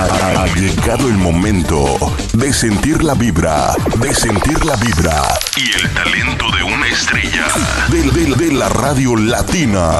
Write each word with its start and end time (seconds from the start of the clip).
Ha, 0.00 0.46
llegado 0.54 1.08
el 1.08 1.16
momento 1.16 1.84
de 2.32 2.52
sentir 2.52 3.02
la 3.02 3.14
vibra, 3.14 3.74
de 3.96 4.14
sentir 4.14 4.64
la 4.64 4.76
vibra 4.76 5.22
y 5.56 5.72
el 5.72 5.92
talento 5.92 6.44
de 6.56 6.62
una 6.62 6.86
estrella 6.86 7.48
de, 7.88 8.02
de 8.36 8.52
la 8.52 8.68
radio 8.68 9.16
latina. 9.16 9.90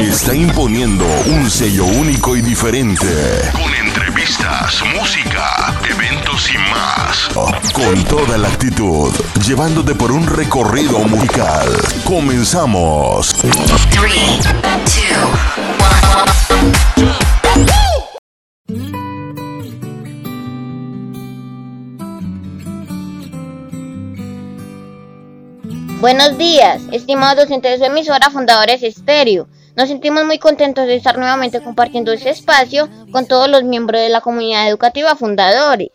Está 0.00 0.34
imponiendo 0.34 1.04
un 1.26 1.50
sello 1.50 1.84
único 1.84 2.34
y 2.34 2.40
diferente. 2.40 3.06
Con 3.52 3.74
entrevistas, 3.74 4.82
música, 4.98 5.78
eventos 5.86 6.50
y 6.50 6.56
más. 6.56 7.28
Con 7.74 8.04
toda 8.04 8.38
la 8.38 8.48
actitud, 8.48 9.12
llevándote 9.46 9.94
por 9.94 10.12
un 10.12 10.26
recorrido 10.26 11.00
musical. 11.00 11.68
Comenzamos. 12.04 13.36
Buenos 26.02 26.36
días, 26.36 26.82
estimados 26.90 27.44
docentes 27.44 27.78
de 27.78 27.86
su 27.86 27.92
emisora 27.92 28.28
Fundadores 28.28 28.82
Estéreo. 28.82 29.46
Nos 29.76 29.88
sentimos 29.88 30.24
muy 30.24 30.40
contentos 30.40 30.88
de 30.88 30.96
estar 30.96 31.16
nuevamente 31.16 31.62
compartiendo 31.62 32.10
este 32.10 32.30
espacio 32.30 32.88
con 33.12 33.28
todos 33.28 33.48
los 33.48 33.62
miembros 33.62 34.00
de 34.00 34.08
la 34.08 34.20
comunidad 34.20 34.68
educativa 34.68 35.14
Fundadores. 35.14 35.90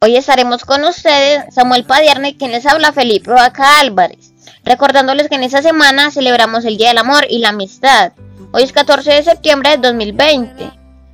Hoy 0.00 0.16
estaremos 0.16 0.64
con 0.64 0.82
ustedes 0.82 1.54
Samuel 1.54 1.84
Padierne, 1.84 2.36
quien 2.36 2.50
les 2.50 2.66
habla 2.66 2.92
Felipe 2.92 3.30
Vaca 3.30 3.78
Álvarez, 3.78 4.34
recordándoles 4.64 5.28
que 5.28 5.36
en 5.36 5.44
esta 5.44 5.62
semana 5.62 6.10
celebramos 6.10 6.64
el 6.64 6.76
Día 6.76 6.88
del 6.88 6.98
Amor 6.98 7.24
y 7.30 7.38
la 7.38 7.50
Amistad. 7.50 8.14
Hoy 8.50 8.64
es 8.64 8.72
14 8.72 9.08
de 9.08 9.22
septiembre 9.22 9.70
de 9.70 9.76
2020, 9.76 10.68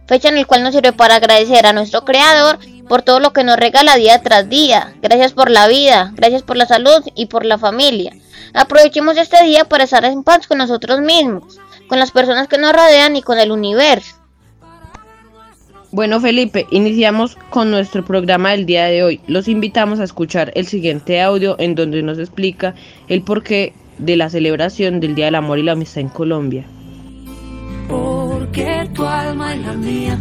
fecha 0.07 0.29
en 0.29 0.37
la 0.37 0.45
cual 0.45 0.63
nos 0.63 0.75
sirve 0.75 0.93
para 0.93 1.17
agradecer 1.17 1.67
a 1.67 1.73
nuestro 1.73 2.05
Creador 2.05 2.59
por 2.89 3.03
todo 3.03 3.21
lo 3.21 3.33
que 3.33 3.45
nos 3.45 3.57
regala 3.57 3.97
día 3.97 4.23
tras 4.23 4.49
día. 4.49 4.95
Gracias 5.03 5.33
por 5.33 5.51
la 5.51 5.69
vida, 5.69 6.13
gracias 6.15 6.43
por 6.43 6.57
la 6.57 6.67
salud 6.67 7.03
y 7.15 7.27
por 7.27 7.45
la 7.45 7.59
familia. 7.59 8.13
Aprovechemos 8.53 9.17
este 9.17 9.43
día 9.45 9.65
para 9.65 9.85
estar 9.85 10.05
en 10.05 10.23
paz 10.23 10.47
con 10.47 10.59
nosotros 10.59 11.01
mismos, 11.01 11.59
con 11.89 11.99
las 11.99 12.11
personas 12.11 12.49
que 12.49 12.59
nos 12.59 12.73
rodean 12.73 13.17
y 13.17 13.23
con 13.23 13.39
el 13.39 13.51
universo. 13.51 14.17
Bueno 15.91 16.21
Felipe, 16.21 16.67
iniciamos 16.71 17.37
con 17.51 17.71
nuestro 17.71 18.05
programa 18.05 18.51
del 18.51 18.67
día 18.67 18.87
de 18.87 19.05
hoy. 19.05 19.21
Los 19.29 19.47
invitamos 19.47 20.01
a 20.01 20.05
escuchar 20.05 20.51
el 20.57 20.67
siguiente 20.67 21.23
audio 21.23 21.55
en 21.61 21.77
donde 21.77 22.03
nos 22.03 22.19
explica 22.19 22.75
el 23.07 23.23
porqué 23.23 23.75
de 23.99 24.17
la 24.17 24.29
celebración 24.29 24.99
del 24.99 25.15
Día 25.15 25.27
del 25.27 25.37
Amor 25.37 25.61
y 25.61 25.63
la 25.63 25.73
Amistad 25.73 26.01
en 26.01 26.09
Colombia. 26.09 26.67
Porque 28.55 28.89
tu 28.95 29.05
alma 29.05 29.53
es 29.53 29.67
la 29.67 29.73
mía 29.73 30.17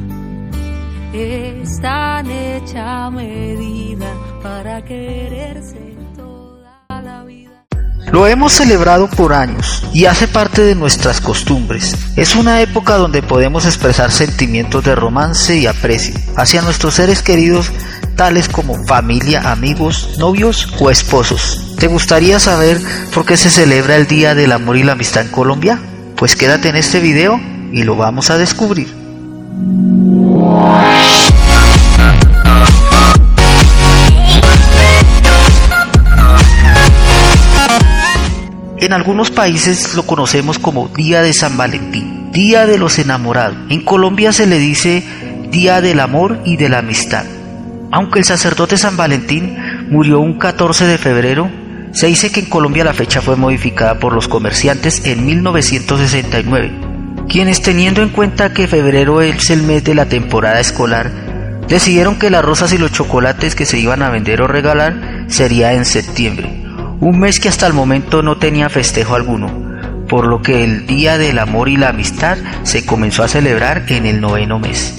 están 1.13 2.31
hecha 2.31 3.11
medida 3.11 4.11
para 4.41 4.83
quererse 4.83 5.95
toda 6.15 7.01
la 7.03 7.23
vida. 7.25 7.51
Lo 8.11 8.25
hemos 8.25 8.53
celebrado 8.53 9.07
por 9.07 9.33
años 9.33 9.83
y 9.93 10.05
hace 10.05 10.27
parte 10.27 10.63
de 10.63 10.73
nuestras 10.73 11.21
costumbres. 11.21 11.95
Es 12.15 12.35
una 12.35 12.61
época 12.61 12.95
donde 12.95 13.21
podemos 13.21 13.67
expresar 13.67 14.11
sentimientos 14.11 14.83
de 14.83 14.95
romance 14.95 15.55
y 15.55 15.67
aprecio 15.67 16.15
hacia 16.35 16.63
nuestros 16.63 16.95
seres 16.95 17.21
queridos 17.21 17.71
tales 18.15 18.49
como 18.49 18.83
familia, 18.87 19.51
amigos, 19.51 20.15
novios 20.17 20.73
o 20.79 20.89
esposos. 20.89 21.75
¿Te 21.77 21.85
gustaría 21.85 22.39
saber 22.39 22.81
por 23.13 23.27
qué 23.27 23.37
se 23.37 23.51
celebra 23.51 23.95
el 23.95 24.07
Día 24.07 24.33
del 24.33 24.53
Amor 24.53 24.77
y 24.77 24.83
la 24.83 24.93
Amistad 24.93 25.25
en 25.25 25.31
Colombia? 25.31 25.79
Pues 26.15 26.35
quédate 26.35 26.69
en 26.69 26.77
este 26.77 26.99
video 26.99 27.52
y 27.73 27.83
lo 27.83 27.95
vamos 27.95 28.29
a 28.29 28.37
descubrir. 28.37 28.87
En 38.77 38.93
algunos 38.93 39.31
países 39.31 39.95
lo 39.95 40.03
conocemos 40.03 40.59
como 40.59 40.87
Día 40.89 41.23
de 41.23 41.33
San 41.33 41.57
Valentín, 41.57 42.31
Día 42.31 42.67
de 42.67 42.77
los 42.77 42.99
Enamorados. 42.99 43.57
En 43.69 43.83
Colombia 43.83 44.31
se 44.33 44.45
le 44.45 44.59
dice 44.59 45.03
Día 45.49 45.81
del 45.81 45.99
Amor 45.99 46.39
y 46.45 46.57
de 46.57 46.69
la 46.69 46.79
Amistad. 46.79 47.25
Aunque 47.91 48.19
el 48.19 48.25
sacerdote 48.25 48.77
San 48.77 48.97
Valentín 48.97 49.57
murió 49.89 50.19
un 50.19 50.37
14 50.37 50.85
de 50.85 50.97
febrero, 50.97 51.49
se 51.91 52.07
dice 52.07 52.31
que 52.31 52.41
en 52.41 52.49
Colombia 52.49 52.83
la 52.83 52.93
fecha 52.93 53.21
fue 53.21 53.35
modificada 53.35 53.99
por 53.99 54.13
los 54.13 54.27
comerciantes 54.27 55.05
en 55.05 55.25
1969 55.25 56.82
quienes 57.27 57.61
teniendo 57.61 58.01
en 58.01 58.09
cuenta 58.09 58.53
que 58.53 58.67
febrero 58.67 59.21
es 59.21 59.49
el 59.49 59.63
mes 59.63 59.83
de 59.83 59.95
la 59.95 60.05
temporada 60.05 60.59
escolar, 60.59 61.11
decidieron 61.67 62.17
que 62.17 62.29
las 62.29 62.43
rosas 62.43 62.73
y 62.73 62.77
los 62.77 62.91
chocolates 62.91 63.55
que 63.55 63.65
se 63.65 63.79
iban 63.79 64.03
a 64.03 64.09
vender 64.09 64.41
o 64.41 64.47
regalar 64.47 65.25
sería 65.27 65.73
en 65.73 65.85
septiembre, 65.85 66.63
un 66.99 67.19
mes 67.19 67.39
que 67.39 67.49
hasta 67.49 67.67
el 67.67 67.73
momento 67.73 68.21
no 68.21 68.37
tenía 68.37 68.69
festejo 68.69 69.15
alguno, 69.15 69.51
por 70.07 70.27
lo 70.27 70.41
que 70.41 70.63
el 70.63 70.85
Día 70.85 71.17
del 71.17 71.39
Amor 71.39 71.69
y 71.69 71.77
la 71.77 71.89
Amistad 71.89 72.37
se 72.63 72.85
comenzó 72.85 73.23
a 73.23 73.27
celebrar 73.27 73.85
en 73.87 74.05
el 74.05 74.21
noveno 74.21 74.59
mes. 74.59 74.93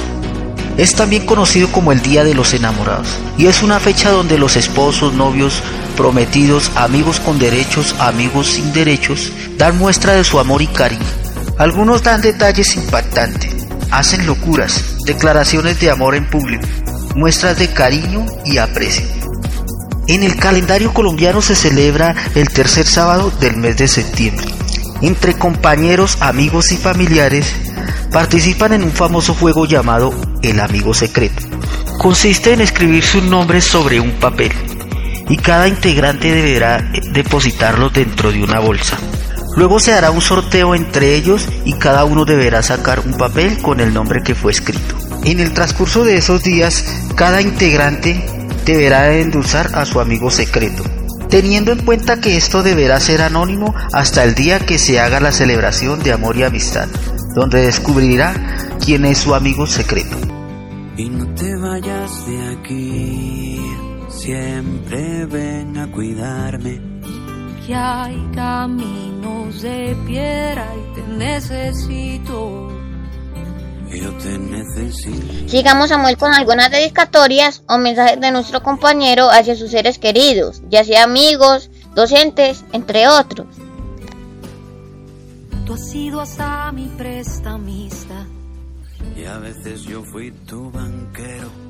Es 0.76 0.96
también 0.96 1.24
conocido 1.24 1.70
como 1.70 1.92
el 1.92 2.02
Día 2.02 2.24
de 2.24 2.34
los 2.34 2.52
Enamorados 2.52 3.16
y 3.38 3.46
es 3.46 3.62
una 3.62 3.78
fecha 3.78 4.10
donde 4.10 4.38
los 4.38 4.56
esposos, 4.56 5.14
novios, 5.14 5.62
prometidos, 5.96 6.72
amigos 6.74 7.20
con 7.20 7.38
derechos, 7.38 7.94
amigos 8.00 8.48
sin 8.48 8.72
derechos, 8.72 9.32
dan 9.56 9.78
muestra 9.78 10.14
de 10.14 10.24
su 10.24 10.40
amor 10.40 10.62
y 10.62 10.66
cariño 10.66 11.23
algunos 11.58 12.02
dan 12.02 12.20
detalles 12.20 12.74
impactantes, 12.76 13.66
hacen 13.90 14.26
locuras, 14.26 14.96
declaraciones 15.06 15.78
de 15.80 15.90
amor 15.90 16.14
en 16.14 16.28
público, 16.28 16.66
muestras 17.14 17.58
de 17.58 17.68
cariño 17.68 18.26
y 18.44 18.58
aprecio. 18.58 19.06
En 20.06 20.22
el 20.22 20.36
calendario 20.36 20.92
colombiano 20.92 21.40
se 21.40 21.54
celebra 21.54 22.14
el 22.34 22.48
tercer 22.48 22.86
sábado 22.86 23.32
del 23.40 23.56
mes 23.56 23.76
de 23.76 23.88
septiembre. 23.88 24.46
Entre 25.00 25.34
compañeros, 25.34 26.18
amigos 26.20 26.72
y 26.72 26.76
familiares 26.76 27.54
participan 28.12 28.72
en 28.72 28.82
un 28.82 28.92
famoso 28.92 29.34
juego 29.34 29.64
llamado 29.64 30.12
El 30.42 30.60
Amigo 30.60 30.92
Secreto. 30.92 31.42
Consiste 31.98 32.52
en 32.52 32.60
escribir 32.60 33.04
sus 33.04 33.22
nombres 33.22 33.64
sobre 33.64 34.00
un 34.00 34.12
papel 34.12 34.52
y 35.28 35.36
cada 35.36 35.68
integrante 35.68 36.32
deberá 36.32 36.78
depositarlos 37.12 37.92
dentro 37.92 38.30
de 38.30 38.42
una 38.42 38.60
bolsa. 38.60 38.98
Luego 39.56 39.78
se 39.78 39.92
hará 39.92 40.10
un 40.10 40.20
sorteo 40.20 40.74
entre 40.74 41.14
ellos 41.14 41.48
y 41.64 41.74
cada 41.74 42.04
uno 42.04 42.24
deberá 42.24 42.62
sacar 42.62 43.00
un 43.00 43.14
papel 43.14 43.62
con 43.62 43.80
el 43.80 43.94
nombre 43.94 44.22
que 44.22 44.34
fue 44.34 44.50
escrito. 44.50 44.96
En 45.24 45.38
el 45.38 45.52
transcurso 45.52 46.04
de 46.04 46.16
esos 46.16 46.42
días, 46.42 46.84
cada 47.14 47.40
integrante 47.40 48.24
deberá 48.64 49.14
endulzar 49.14 49.70
a 49.74 49.84
su 49.84 50.00
amigo 50.00 50.30
secreto, 50.30 50.82
teniendo 51.28 51.70
en 51.70 51.84
cuenta 51.84 52.20
que 52.20 52.36
esto 52.36 52.62
deberá 52.62 52.98
ser 52.98 53.22
anónimo 53.22 53.74
hasta 53.92 54.24
el 54.24 54.34
día 54.34 54.58
que 54.58 54.78
se 54.78 54.98
haga 54.98 55.20
la 55.20 55.30
celebración 55.30 56.02
de 56.02 56.12
amor 56.12 56.36
y 56.36 56.42
amistad, 56.42 56.88
donde 57.34 57.62
descubrirá 57.62 58.34
quién 58.84 59.04
es 59.04 59.18
su 59.18 59.34
amigo 59.34 59.66
secreto. 59.66 60.16
Y 60.96 61.08
no 61.08 61.26
te 61.34 61.56
vayas 61.56 62.26
de 62.26 62.56
aquí, 62.56 63.60
siempre 64.08 65.26
ven 65.26 65.78
a 65.78 65.90
cuidarme 65.90 66.93
que 67.66 67.74
hay 67.74 68.30
caminos 68.34 69.62
de 69.62 69.96
piedra 70.06 70.68
y 70.76 70.94
te 70.94 71.02
necesito. 71.08 72.68
Yo 73.90 74.12
te 74.18 74.38
necesito. 74.38 75.48
Sigamos 75.48 75.88
Samuel 75.88 76.16
con 76.16 76.34
algunas 76.34 76.70
dedicatorias 76.70 77.62
o 77.68 77.78
mensajes 77.78 78.20
de 78.20 78.30
nuestro 78.32 78.62
compañero 78.62 79.30
hacia 79.30 79.54
sus 79.54 79.70
seres 79.70 79.98
queridos, 79.98 80.62
ya 80.68 80.84
sea 80.84 81.04
amigos, 81.04 81.70
docentes, 81.94 82.64
entre 82.72 83.08
otros. 83.08 83.46
Tú 85.64 85.74
has 85.74 85.90
sido 85.90 86.20
hasta 86.20 86.72
mi 86.72 86.88
prestamista 86.88 88.26
y 89.16 89.24
a 89.24 89.38
veces 89.38 89.82
yo 89.82 90.02
fui 90.02 90.32
tu 90.32 90.70
banquero. 90.70 91.63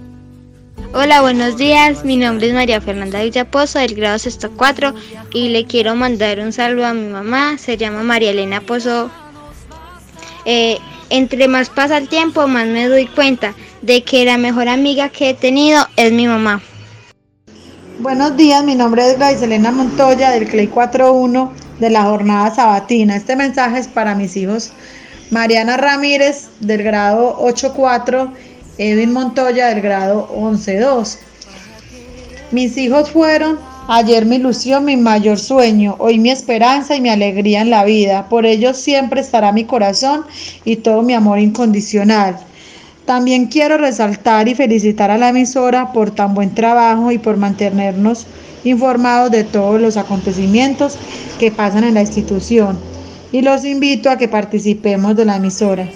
Hola, 0.76 1.20
buenos 1.20 1.56
días. 1.56 2.04
Mi 2.04 2.16
nombre 2.16 2.48
es 2.48 2.54
María 2.54 2.80
Fernanda 2.80 3.22
Villapozo 3.22 3.78
del 3.78 3.94
grado 3.94 4.18
sexto 4.18 4.50
4 4.56 4.94
y 5.32 5.48
le 5.48 5.64
quiero 5.66 5.94
mandar 5.94 6.40
un 6.40 6.52
saludo 6.52 6.86
a 6.86 6.94
mi 6.94 7.06
mamá. 7.08 7.58
Se 7.58 7.76
llama 7.76 8.02
María 8.02 8.30
Elena 8.30 8.60
Pozo. 8.60 9.10
Eh, 10.44 10.78
entre 11.10 11.48
más 11.48 11.70
pasa 11.70 11.98
el 11.98 12.08
tiempo, 12.08 12.46
más 12.48 12.66
me 12.66 12.88
doy 12.88 13.06
cuenta 13.06 13.54
de 13.82 14.02
que 14.02 14.24
la 14.24 14.36
mejor 14.36 14.68
amiga 14.68 15.08
que 15.08 15.30
he 15.30 15.34
tenido 15.34 15.86
es 15.96 16.12
mi 16.12 16.26
mamá. 16.26 16.60
Buenos 18.00 18.36
días, 18.36 18.64
mi 18.64 18.74
nombre 18.74 19.08
es 19.08 19.16
Grace 19.16 19.44
Elena 19.44 19.70
Montoya 19.70 20.30
del 20.30 20.48
Clay 20.48 20.66
41 20.66 21.52
de 21.78 21.90
la 21.90 22.02
jornada 22.02 22.54
sabatina. 22.54 23.16
Este 23.16 23.36
mensaje 23.36 23.78
es 23.78 23.88
para 23.88 24.14
mis 24.14 24.36
hijos 24.36 24.72
Mariana 25.30 25.76
Ramírez 25.76 26.48
del 26.60 26.82
grado 26.82 27.36
84 27.40 28.32
Edwin 28.78 29.12
Montoya 29.12 29.68
del 29.68 29.80
grado 29.80 30.28
11-2. 30.34 31.18
Mis 32.50 32.76
hijos 32.76 33.10
fueron 33.10 33.58
ayer 33.88 34.26
mi 34.26 34.36
ilusión, 34.36 34.84
mi 34.84 34.96
mayor 34.96 35.38
sueño, 35.38 35.94
hoy 35.98 36.18
mi 36.18 36.30
esperanza 36.30 36.96
y 36.96 37.00
mi 37.00 37.08
alegría 37.08 37.60
en 37.60 37.70
la 37.70 37.84
vida. 37.84 38.28
Por 38.28 38.46
ellos 38.46 38.76
siempre 38.76 39.20
estará 39.20 39.52
mi 39.52 39.64
corazón 39.64 40.24
y 40.64 40.76
todo 40.76 41.02
mi 41.02 41.14
amor 41.14 41.38
incondicional. 41.38 42.36
También 43.06 43.46
quiero 43.46 43.76
resaltar 43.76 44.48
y 44.48 44.54
felicitar 44.54 45.10
a 45.10 45.18
la 45.18 45.28
emisora 45.28 45.92
por 45.92 46.10
tan 46.10 46.34
buen 46.34 46.54
trabajo 46.54 47.12
y 47.12 47.18
por 47.18 47.36
mantenernos 47.36 48.26
informados 48.64 49.30
de 49.30 49.44
todos 49.44 49.80
los 49.80 49.96
acontecimientos 49.96 50.96
que 51.38 51.52
pasan 51.52 51.84
en 51.84 51.94
la 51.94 52.00
institución. 52.00 52.78
Y 53.30 53.42
los 53.42 53.64
invito 53.64 54.10
a 54.10 54.16
que 54.16 54.26
participemos 54.26 55.16
de 55.16 55.24
la 55.26 55.36
emisora. 55.36 55.88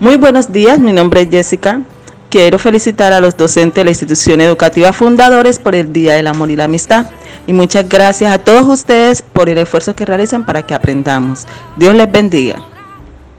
Muy 0.00 0.16
buenos 0.16 0.52
días, 0.52 0.78
mi 0.78 0.92
nombre 0.92 1.22
es 1.22 1.28
Jessica. 1.28 1.82
Quiero 2.30 2.60
felicitar 2.60 3.12
a 3.12 3.20
los 3.20 3.36
docentes 3.36 3.74
de 3.74 3.84
la 3.84 3.90
institución 3.90 4.40
educativa 4.40 4.92
fundadores 4.92 5.58
por 5.58 5.74
el 5.74 5.92
Día 5.92 6.14
del 6.14 6.28
Amor 6.28 6.52
y 6.52 6.56
la 6.56 6.64
Amistad. 6.64 7.06
Y 7.48 7.52
muchas 7.52 7.88
gracias 7.88 8.32
a 8.32 8.38
todos 8.38 8.64
ustedes 8.68 9.22
por 9.22 9.48
el 9.48 9.58
esfuerzo 9.58 9.96
que 9.96 10.04
realizan 10.04 10.46
para 10.46 10.62
que 10.62 10.72
aprendamos. 10.72 11.48
Dios 11.76 11.96
les 11.96 12.12
bendiga. 12.12 12.62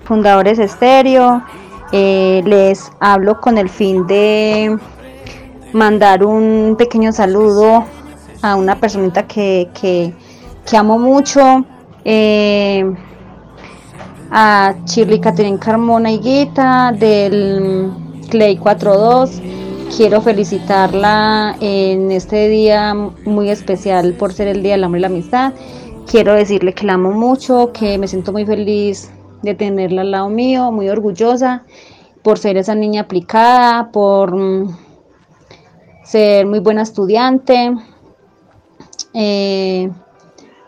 Fundadores 0.04 0.60
Estéreo, 0.60 1.42
eh, 1.94 2.42
les 2.44 2.92
hablo 3.00 3.40
con 3.40 3.58
el 3.58 3.70
fin 3.70 4.06
de 4.06 4.78
mandar 5.72 6.26
un 6.26 6.76
pequeño 6.78 7.14
saludo 7.14 7.86
a 8.42 8.56
una 8.56 8.76
personita 8.78 9.26
que, 9.26 9.70
que, 9.80 10.78
amo 10.78 11.00
mucho. 11.00 11.64
Eh, 12.04 12.84
a 14.32 14.76
Shirley 14.86 15.20
Catherine 15.20 15.58
Carmona 15.58 16.12
Higuita 16.12 16.92
del 16.92 17.92
Clay 18.30 18.58
42. 18.58 19.42
Quiero 19.96 20.22
felicitarla 20.22 21.56
en 21.60 22.12
este 22.12 22.48
día 22.48 22.94
muy 22.94 23.50
especial 23.50 24.14
por 24.14 24.34
ser 24.34 24.48
el 24.48 24.62
Día 24.62 24.74
del 24.74 24.84
Amor 24.84 25.00
y 25.00 25.02
la 25.02 25.08
Amistad. 25.08 25.54
Quiero 26.06 26.34
decirle 26.34 26.74
que 26.74 26.86
la 26.86 26.94
amo 26.94 27.12
mucho, 27.12 27.72
que 27.74 27.98
me 27.98 28.08
siento 28.08 28.32
muy 28.32 28.46
feliz 28.46 29.12
de 29.42 29.56
tenerla 29.56 30.02
al 30.02 30.12
lado 30.12 30.30
mío, 30.30 30.72
muy 30.72 30.90
orgullosa 30.90 31.64
por 32.22 32.38
ser 32.38 32.58
esa 32.58 32.76
niña 32.76 33.02
aplicada, 33.02 33.92
por 33.92 34.36
mm, 34.36 34.78
ser 36.04 36.46
muy 36.46 36.60
buena 36.60 36.84
estudiante. 36.84 37.74
Eh, 39.14 39.90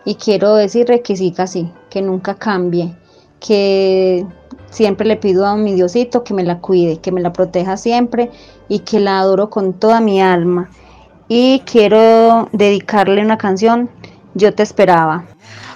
y 0.04 0.16
quiero 0.16 0.56
decirle 0.56 1.02
que 1.02 1.16
siga 1.16 1.44
así, 1.44 1.72
que 1.90 2.02
nunca 2.02 2.36
cambie, 2.36 2.96
que 3.45 4.25
Siempre 4.71 5.05
le 5.05 5.17
pido 5.17 5.45
a 5.45 5.57
mi 5.57 5.73
Diosito 5.73 6.23
que 6.23 6.33
me 6.33 6.43
la 6.43 6.59
cuide, 6.59 6.99
que 7.01 7.11
me 7.11 7.19
la 7.19 7.33
proteja 7.33 7.75
siempre 7.75 8.31
y 8.69 8.79
que 8.79 9.01
la 9.01 9.19
adoro 9.19 9.49
con 9.49 9.73
toda 9.73 9.99
mi 9.99 10.21
alma. 10.21 10.69
Y 11.27 11.61
quiero 11.65 12.47
dedicarle 12.53 13.21
una 13.21 13.38
canción, 13.38 13.89
Yo 14.33 14.53
te 14.53 14.63
esperaba. 14.63 15.25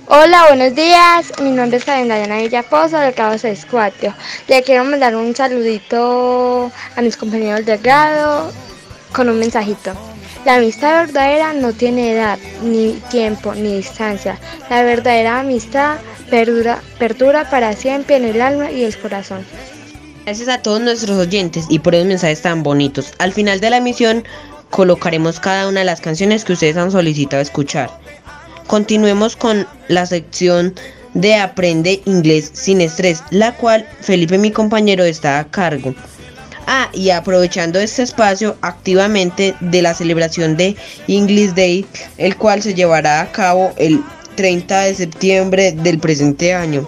Hola, 0.08 0.46
buenos 0.48 0.76
días. 0.76 1.34
Mi 1.42 1.52
nombre 1.52 1.78
es 1.78 1.84
Karen 1.84 2.08
Dayana 2.08 2.38
del 2.38 3.14
Cabo 3.14 3.38
64. 3.38 4.14
Le 4.48 4.64
quiero 4.64 4.86
mandar 4.86 5.14
un 5.14 5.36
saludito 5.36 6.72
a 6.96 7.02
mis 7.02 7.18
compañeros 7.18 7.66
de 7.66 7.78
grado 7.78 8.50
con 9.12 9.28
un 9.28 9.40
mensajito. 9.40 9.92
La 10.46 10.56
amistad 10.56 11.08
verdadera 11.08 11.54
no 11.54 11.74
tiene 11.74 12.14
edad, 12.14 12.40
ni 12.64 12.94
tiempo, 13.10 13.54
ni 13.56 13.78
distancia. 13.78 14.38
La 14.70 14.84
verdadera 14.84 15.40
amistad 15.42 15.98
perdura, 16.30 16.82
perdura 17.00 17.50
para 17.50 17.74
siempre 17.74 18.18
en 18.18 18.26
el 18.26 18.42
alma 18.42 18.72
y 18.72 18.84
el 18.84 18.98
corazón. 18.98 19.46
Gracias 20.26 20.50
a 20.50 20.62
todos 20.62 20.82
nuestros 20.82 21.18
oyentes 21.18 21.66
y 21.70 21.80
por 21.80 21.94
esos 21.94 22.08
mensajes 22.08 22.42
tan 22.42 22.64
bonitos. 22.64 23.14
Al 23.20 23.32
final 23.32 23.60
de 23.60 23.70
la 23.70 23.78
emisión 23.78 24.24
colocaremos 24.72 25.40
cada 25.40 25.68
una 25.68 25.82
de 25.82 25.86
las 25.86 26.02
canciones 26.02 26.44
que 26.44 26.54
ustedes 26.54 26.78
han 26.78 26.92
solicitado 26.92 27.42
escuchar. 27.42 27.90
Continuemos 28.68 29.36
con 29.36 29.68
la 29.88 30.06
sección 30.08 30.74
de 31.14 31.36
Aprende 31.36 32.02
Inglés 32.06 32.52
sin 32.54 32.82
estrés, 32.82 33.24
la 33.30 33.56
cual 33.56 33.88
Felipe 34.02 34.38
mi 34.38 34.52
compañero 34.52 35.04
está 35.04 35.40
a 35.40 35.46
cargo. 35.46 35.94
Ah, 36.68 36.90
y 36.94 37.12
aprovechando 37.12 37.80
este 37.80 38.02
espacio 38.02 38.58
activamente 38.62 39.56
de 39.60 39.82
la 39.84 39.94
celebración 39.94 40.58
de 40.58 40.76
English 41.08 41.54
Day, 41.54 41.86
el 42.18 42.36
cual 42.36 42.64
se 42.64 42.74
llevará 42.74 43.22
a 43.22 43.32
cabo 43.32 43.72
el 43.78 44.02
30 44.36 44.82
de 44.82 44.96
septiembre 44.96 45.72
del 45.72 46.00
presente 46.00 46.54
año. 46.54 46.88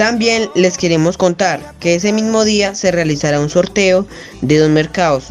También 0.00 0.50
les 0.54 0.78
queremos 0.78 1.18
contar 1.18 1.60
que 1.78 1.94
ese 1.94 2.12
mismo 2.12 2.44
día 2.44 2.74
se 2.74 2.90
realizará 2.90 3.38
un 3.38 3.50
sorteo 3.50 4.06
de 4.40 4.58
dos 4.58 4.70
mercados 4.70 5.24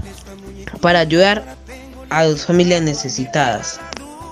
para 0.80 1.00
ayudar 1.00 1.44
a 2.12 2.24
dos 2.26 2.46
familias 2.46 2.84
necesitadas. 2.84 3.80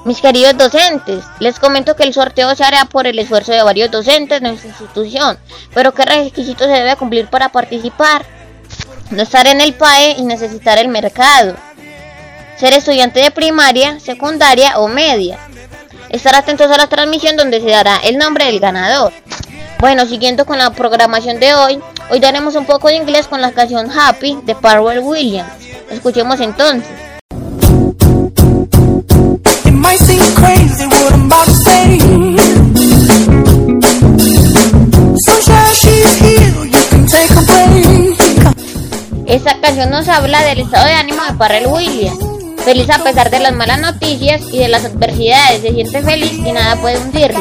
Mis 0.06 0.22
queridos 0.22 0.56
docentes, 0.56 1.24
les 1.40 1.58
comento 1.58 1.96
que 1.96 2.04
el 2.04 2.14
sorteo 2.14 2.56
se 2.56 2.64
hará 2.64 2.86
por 2.86 3.08
el 3.08 3.18
esfuerzo 3.18 3.52
de 3.52 3.64
varios 3.64 3.90
docentes 3.90 4.40
de 4.40 4.48
nuestra 4.48 4.70
institución, 4.70 5.40
pero 5.74 5.92
¿qué 5.94 6.06
requisitos 6.06 6.68
se 6.68 6.74
debe 6.74 6.96
cumplir 6.98 7.28
para 7.28 7.50
participar? 7.50 8.24
No 9.10 9.24
estar 9.24 9.48
en 9.48 9.60
el 9.60 9.74
PAE 9.74 10.18
y 10.20 10.24
necesitar 10.24 10.78
el 10.78 10.90
mercado. 10.90 11.56
Ser 12.58 12.74
estudiante 12.74 13.22
de 13.22 13.32
primaria, 13.32 14.00
secundaria 14.00 14.78
o 14.78 14.88
media 14.88 15.40
estar 16.10 16.36
atentos 16.36 16.72
a 16.72 16.78
la 16.78 16.88
transmisión 16.88 17.36
donde 17.36 17.62
se 17.62 17.70
dará 17.70 17.98
el 18.04 18.18
nombre 18.18 18.46
del 18.46 18.60
ganador. 18.60 19.14
Bueno, 19.80 20.06
siguiendo 20.06 20.46
con 20.46 20.58
la 20.58 20.72
programación 20.72 21.40
de 21.40 21.54
hoy, 21.54 21.80
hoy 22.10 22.20
daremos 22.20 22.56
un 22.56 22.66
poco 22.66 22.88
de 22.88 22.96
inglés 22.96 23.28
con 23.28 23.42
la 23.42 23.52
canción 23.52 23.90
Happy 23.92 24.40
de 24.44 24.56
Parwell 24.56 25.00
Williams. 25.00 25.52
Escuchemos 25.92 26.40
entonces. 26.40 26.90
Esta 39.28 39.60
canción 39.62 39.90
nos 39.92 40.08
habla 40.08 40.42
del 40.44 40.62
estado 40.62 40.86
de 40.86 40.94
ánimo 40.94 41.24
de 41.24 41.34
Parwell 41.34 41.68
Williams 41.68 42.27
Feliz 42.68 42.90
a 42.90 43.02
pesar 43.02 43.30
de 43.30 43.40
las 43.40 43.54
malas 43.54 43.80
noticias 43.80 44.42
y 44.52 44.58
de 44.58 44.68
las 44.68 44.84
adversidades, 44.84 45.62
se 45.62 45.72
siente 45.72 46.04
feliz 46.04 46.34
y 46.34 46.52
nada 46.52 46.76
puede 46.76 46.98
hundirlo. 46.98 47.40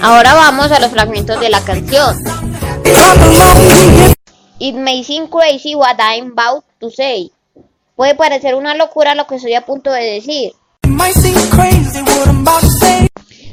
Ahora 0.00 0.32
vamos 0.32 0.72
a 0.72 0.80
los 0.80 0.90
fragmentos 0.90 1.38
de 1.38 1.50
la 1.50 1.60
canción. 1.60 2.16
It 4.58 4.74
may 4.74 5.04
seem 5.04 5.26
crazy 5.26 5.74
what 5.74 5.98
I'm 5.98 6.32
about 6.32 6.64
to 6.80 6.88
say. 6.88 7.30
Puede 7.94 8.14
parecer 8.14 8.54
una 8.54 8.74
locura 8.74 9.14
lo 9.14 9.26
que 9.26 9.34
estoy 9.34 9.52
a 9.52 9.66
punto 9.66 9.92
de 9.92 10.04
decir. 10.04 10.54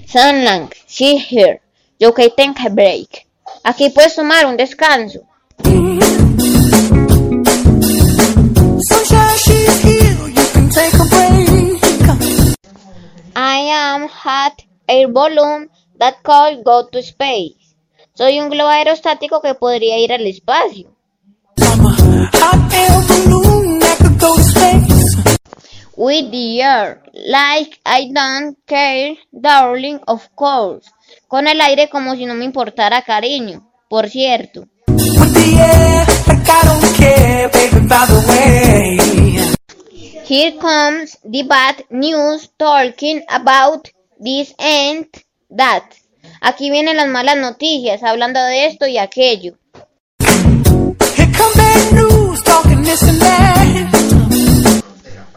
Sunlang, 0.07 0.69
she's 0.87 1.25
here. 1.29 1.59
You 1.99 2.13
can 2.13 2.29
take 2.37 2.65
a 2.65 2.69
break. 2.69 3.27
Aquí 3.65 3.89
puedes 3.89 4.15
tomar 4.15 4.45
un 4.45 4.55
descanso. 4.55 5.19
I 13.55 13.69
am 13.71 14.09
hot 14.09 14.55
air 14.85 15.07
balloon 15.07 15.69
that 15.97 16.15
could 16.23 16.65
go 16.65 16.89
to 16.91 16.99
space. 16.99 17.77
Soy 18.13 18.41
un 18.41 18.49
globo 18.49 18.69
aerostático 18.69 19.41
que 19.41 19.53
podría 19.53 19.97
ir 19.97 20.11
al 20.11 20.27
espacio. 20.27 20.89
With 25.95 26.31
the 26.31 26.61
air, 26.63 27.01
like 27.13 27.79
I 27.85 28.11
don't 28.11 28.57
care, 28.65 29.15
darling, 29.31 30.01
of 30.05 30.27
course. 30.35 30.91
Con 31.29 31.47
el 31.47 31.61
aire 31.61 31.87
como 31.89 32.15
si 32.15 32.25
no 32.25 32.33
me 32.33 32.43
importara 32.43 33.03
cariño, 33.03 33.71
por 33.87 34.09
cierto. 34.09 34.67
Here 40.25 40.57
comes 40.57 41.17
the 41.23 41.43
bad 41.43 41.85
news 41.91 42.49
talking 42.57 43.21
about 43.29 43.87
this 44.19 44.55
and 44.57 45.05
that. 45.51 45.83
Aquí 46.41 46.71
vienen 46.71 46.97
las 46.97 47.07
malas 47.09 47.37
noticias 47.37 48.01
hablando 48.01 48.43
de 48.43 48.65
esto 48.65 48.87
y 48.87 48.97
aquello. 48.97 49.53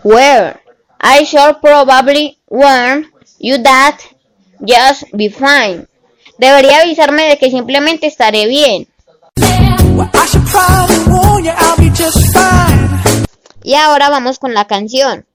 Where 0.04 0.58
I 1.02 1.24
shall 1.24 1.60
probably 1.60 2.38
warn 2.48 3.12
you 3.38 3.58
that 3.58 3.98
just 4.64 5.04
be 5.12 5.28
fine. 5.28 5.86
Debería 6.38 6.80
avisarme 6.80 7.24
de 7.28 7.36
que 7.36 7.50
simplemente 7.50 8.06
estaré 8.06 8.46
bien. 8.46 8.88
Y 13.68 13.74
ahora 13.74 14.08
vamos 14.08 14.38
con 14.38 14.54
la 14.54 14.66
canción. 14.66 15.26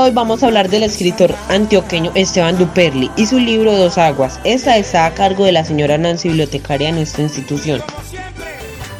Hoy 0.00 0.10
vamos 0.12 0.42
a 0.42 0.46
hablar 0.46 0.70
del 0.70 0.82
escritor 0.82 1.34
antioqueño 1.48 2.12
Esteban 2.14 2.56
Duperli 2.56 3.10
y 3.16 3.26
su 3.26 3.38
libro 3.38 3.76
Dos 3.76 3.98
Aguas. 3.98 4.40
Esta 4.44 4.78
está 4.78 5.04
a 5.04 5.12
cargo 5.12 5.44
de 5.44 5.52
la 5.52 5.64
señora 5.64 5.98
Nancy, 5.98 6.28
bibliotecaria 6.28 6.88
de 6.88 6.94
nuestra 6.94 7.22
institución. 7.22 7.82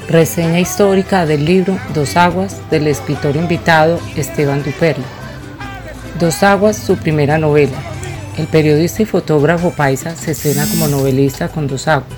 Reseña 0.08 0.60
histórica 0.60 1.24
del 1.24 1.44
libro 1.44 1.78
Dos 1.94 2.16
Aguas 2.16 2.60
del 2.70 2.86
escritor 2.86 3.36
invitado 3.36 3.98
Esteban 4.16 4.62
Duperli. 4.62 5.04
Dos 6.18 6.42
Aguas, 6.42 6.76
su 6.76 6.96
primera 6.96 7.38
novela. 7.38 7.78
El 8.36 8.46
periodista 8.46 9.02
y 9.02 9.06
fotógrafo 9.06 9.70
paisa 9.70 10.14
se 10.16 10.32
estrena 10.32 10.66
como 10.68 10.86
novelista 10.86 11.48
con 11.48 11.66
Dos 11.66 11.88
Aguas. 11.88 12.10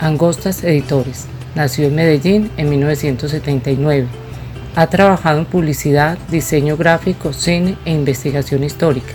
Angostas 0.00 0.64
Editores. 0.64 1.26
Nació 1.54 1.86
en 1.86 1.94
Medellín 1.94 2.50
en 2.56 2.68
1979. 2.70 4.21
Ha 4.74 4.86
trabajado 4.86 5.38
en 5.38 5.44
publicidad, 5.44 6.16
diseño 6.30 6.78
gráfico, 6.78 7.34
cine 7.34 7.76
e 7.84 7.90
investigación 7.92 8.64
histórica. 8.64 9.12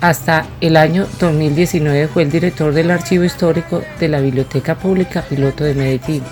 Hasta 0.00 0.46
el 0.60 0.76
año 0.76 1.08
2019 1.18 2.06
fue 2.06 2.22
el 2.22 2.30
director 2.30 2.72
del 2.72 2.92
Archivo 2.92 3.24
Histórico 3.24 3.82
de 3.98 4.08
la 4.08 4.20
Biblioteca 4.20 4.76
Pública 4.76 5.22
Piloto 5.22 5.64
de 5.64 5.74
Medellín. 5.74 6.22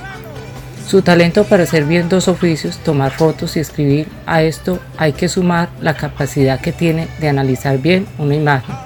Su 0.87 1.03
talento 1.03 1.43
para 1.43 1.65
hacer 1.65 1.85
bien 1.87 2.09
dos 2.09 2.29
oficios, 2.29 2.79
tomar 2.79 3.11
fotos 3.11 3.57
y 3.57 3.61
escribir, 3.61 4.07
a 4.27 4.43
esto 4.43 4.79
hay 4.97 5.13
que 5.13 5.29
sumar 5.29 5.69
la 5.81 5.97
capacidad 5.97 6.61
que 6.61 6.71
tiene 6.71 7.09
de 7.19 7.29
analizar 7.29 7.79
bien 7.79 8.07
una 8.19 8.37
imagen, 8.37 8.77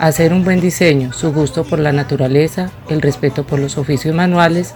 hacer 0.00 0.32
un 0.32 0.42
buen 0.42 0.60
diseño, 0.60 1.12
su 1.12 1.32
gusto 1.32 1.62
por 1.62 1.78
la 1.78 1.92
naturaleza, 1.92 2.72
el 2.88 3.00
respeto 3.00 3.44
por 3.46 3.60
los 3.60 3.78
oficios 3.78 4.12
manuales 4.16 4.74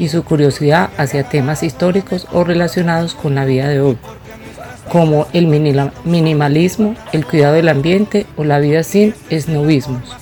y 0.00 0.08
su 0.08 0.24
curiosidad 0.24 0.90
hacia 0.96 1.28
temas 1.28 1.62
históricos 1.62 2.26
o 2.32 2.42
relacionados 2.42 3.14
con 3.14 3.36
la 3.36 3.44
vida 3.44 3.68
de 3.68 3.80
hoy, 3.80 3.98
como 4.88 5.28
el 5.32 5.46
minimalismo, 5.46 6.96
el 7.12 7.24
cuidado 7.24 7.54
del 7.54 7.68
ambiente 7.68 8.26
o 8.36 8.42
la 8.42 8.58
vida 8.58 8.82
sin 8.82 9.14
esnovismos. 9.28 10.16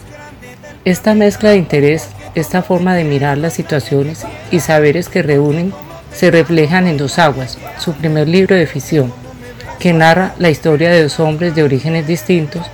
Esta 0.85 1.15
mezcla 1.15 1.51
de 1.51 1.57
interés 1.57 2.09
esta 2.35 2.63
forma 2.63 2.95
de 2.95 3.05
mirar 3.05 3.39
las 3.39 3.55
situaciones 3.55 4.25
y 4.51 4.61
saberes 4.61 5.09
que 5.09 5.23
reúnen 5.23 5.73
se 6.13 6.31
reflejan 6.31 6.87
en 6.87 6.97
Dos 6.97 7.19
Aguas, 7.19 7.59
su 7.79 7.93
primer 7.95 8.29
libro 8.29 8.57
de 8.57 8.67
ficción, 8.67 9.13
que 9.79 9.93
narra 9.93 10.35
la 10.39 10.51
historia 10.51 10.91
de 10.91 11.03
dos 11.03 11.21
hombres 11.21 11.55
de 11.55 11.63
orígenes 11.63 12.07
distintos 12.07 12.67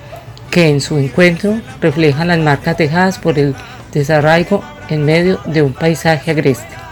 que 0.50 0.68
en 0.68 0.80
su 0.80 0.98
encuentro 0.98 1.60
reflejan 1.80 2.28
las 2.28 2.38
marcas 2.38 2.78
dejadas 2.78 3.18
por 3.18 3.38
el 3.38 3.54
desarraigo 3.92 4.62
en 4.88 5.04
medio 5.04 5.40
de 5.46 5.62
un 5.62 5.72
paisaje 5.72 6.30
agreste. 6.30 6.83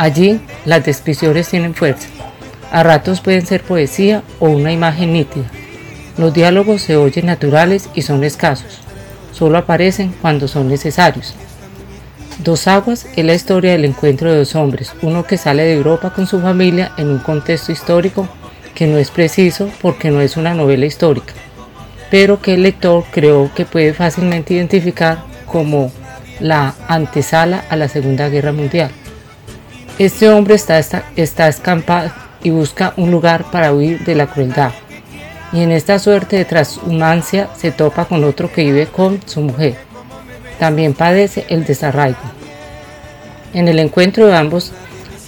Allí 0.00 0.40
las 0.64 0.84
descripciones 0.84 1.48
tienen 1.48 1.74
fuerza. 1.74 2.08
A 2.72 2.82
ratos 2.82 3.20
pueden 3.20 3.46
ser 3.46 3.62
poesía 3.62 4.22
o 4.38 4.48
una 4.48 4.72
imagen 4.72 5.12
nítida. 5.12 5.44
Los 6.16 6.32
diálogos 6.34 6.82
se 6.82 6.96
oyen 6.96 7.26
naturales 7.26 7.88
y 7.94 8.02
son 8.02 8.24
escasos 8.24 8.80
solo 9.32 9.58
aparecen 9.58 10.14
cuando 10.20 10.48
son 10.48 10.68
necesarios. 10.68 11.34
Dos 12.38 12.66
Aguas 12.68 13.06
es 13.16 13.24
la 13.24 13.34
historia 13.34 13.72
del 13.72 13.84
encuentro 13.84 14.30
de 14.30 14.38
dos 14.38 14.54
hombres, 14.54 14.92
uno 15.02 15.24
que 15.24 15.36
sale 15.36 15.62
de 15.62 15.74
Europa 15.74 16.10
con 16.10 16.26
su 16.26 16.40
familia 16.40 16.92
en 16.96 17.08
un 17.08 17.18
contexto 17.18 17.72
histórico 17.72 18.28
que 18.74 18.86
no 18.86 18.98
es 18.98 19.10
preciso 19.10 19.70
porque 19.80 20.10
no 20.10 20.20
es 20.20 20.36
una 20.36 20.54
novela 20.54 20.86
histórica, 20.86 21.34
pero 22.10 22.40
que 22.40 22.54
el 22.54 22.62
lector 22.62 23.04
creo 23.10 23.50
que 23.54 23.66
puede 23.66 23.92
fácilmente 23.92 24.54
identificar 24.54 25.24
como 25.46 25.92
la 26.38 26.74
antesala 26.88 27.64
a 27.68 27.76
la 27.76 27.88
Segunda 27.88 28.28
Guerra 28.28 28.52
Mundial. 28.52 28.90
Este 30.00 30.30
hombre 30.30 30.54
está, 30.54 30.78
está, 30.78 31.48
escampado 31.48 32.10
y 32.42 32.48
busca 32.48 32.94
un 32.96 33.10
lugar 33.10 33.44
para 33.50 33.74
huir 33.74 34.02
de 34.02 34.14
la 34.14 34.28
crueldad, 34.28 34.72
y 35.52 35.60
en 35.60 35.72
esta 35.72 35.98
suerte 35.98 36.36
de 36.36 36.46
transhumancia 36.46 37.50
se 37.54 37.70
topa 37.70 38.06
con 38.06 38.24
otro 38.24 38.50
que 38.50 38.64
vive 38.64 38.86
con 38.86 39.20
su 39.26 39.42
mujer. 39.42 39.76
También 40.58 40.94
padece 40.94 41.44
el 41.50 41.66
desarraigo. 41.66 42.16
En 43.52 43.68
el 43.68 43.78
encuentro 43.78 44.26
de 44.26 44.34
ambos 44.34 44.72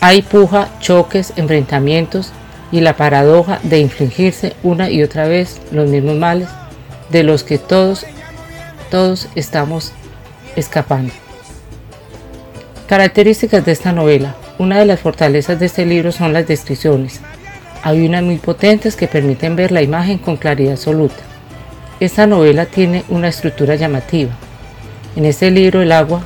hay 0.01 0.23
puja, 0.23 0.71
choques, 0.81 1.35
enfrentamientos 1.37 2.33
y 2.71 2.81
la 2.81 2.97
paradoja 2.97 3.61
de 3.65 3.79
infligirse 3.79 4.57
una 4.63 4.89
y 4.89 5.03
otra 5.03 5.29
vez 5.29 5.61
los 5.71 5.91
mismos 5.91 6.17
males 6.17 6.49
de 7.11 7.25
los 7.25 7.45
que 7.45 7.59
todos, 7.59 8.07
todos 8.91 9.29
estamos 9.35 9.93
escapando. 10.57 11.13
Características 12.89 13.67
de 13.67 13.73
esta 13.73 13.93
novela. 13.93 14.35
Una 14.59 14.79
de 14.79 14.87
las 14.87 15.01
fortalezas 15.01 15.59
de 15.59 15.67
este 15.67 15.87
libro 15.87 16.13
son 16.13 16.35
las 16.35 16.47
descripciones, 16.47 17.21
hay 17.83 18.07
unas 18.07 18.23
muy 18.23 18.37
potentes 18.37 18.97
que 18.97 19.09
permiten 19.09 19.57
ver 19.57 19.73
la 19.73 19.83
imagen 19.83 20.19
con 20.19 20.37
claridad 20.37 20.73
absoluta. 20.73 21.23
Esta 22.01 22.27
novela 22.27 22.67
tiene 22.67 23.05
una 23.09 23.29
estructura 23.29 23.77
llamativa. 23.77 24.31
En 25.17 25.25
este 25.25 25.51
libro 25.51 25.83
el 25.83 25.91
agua 25.91 26.23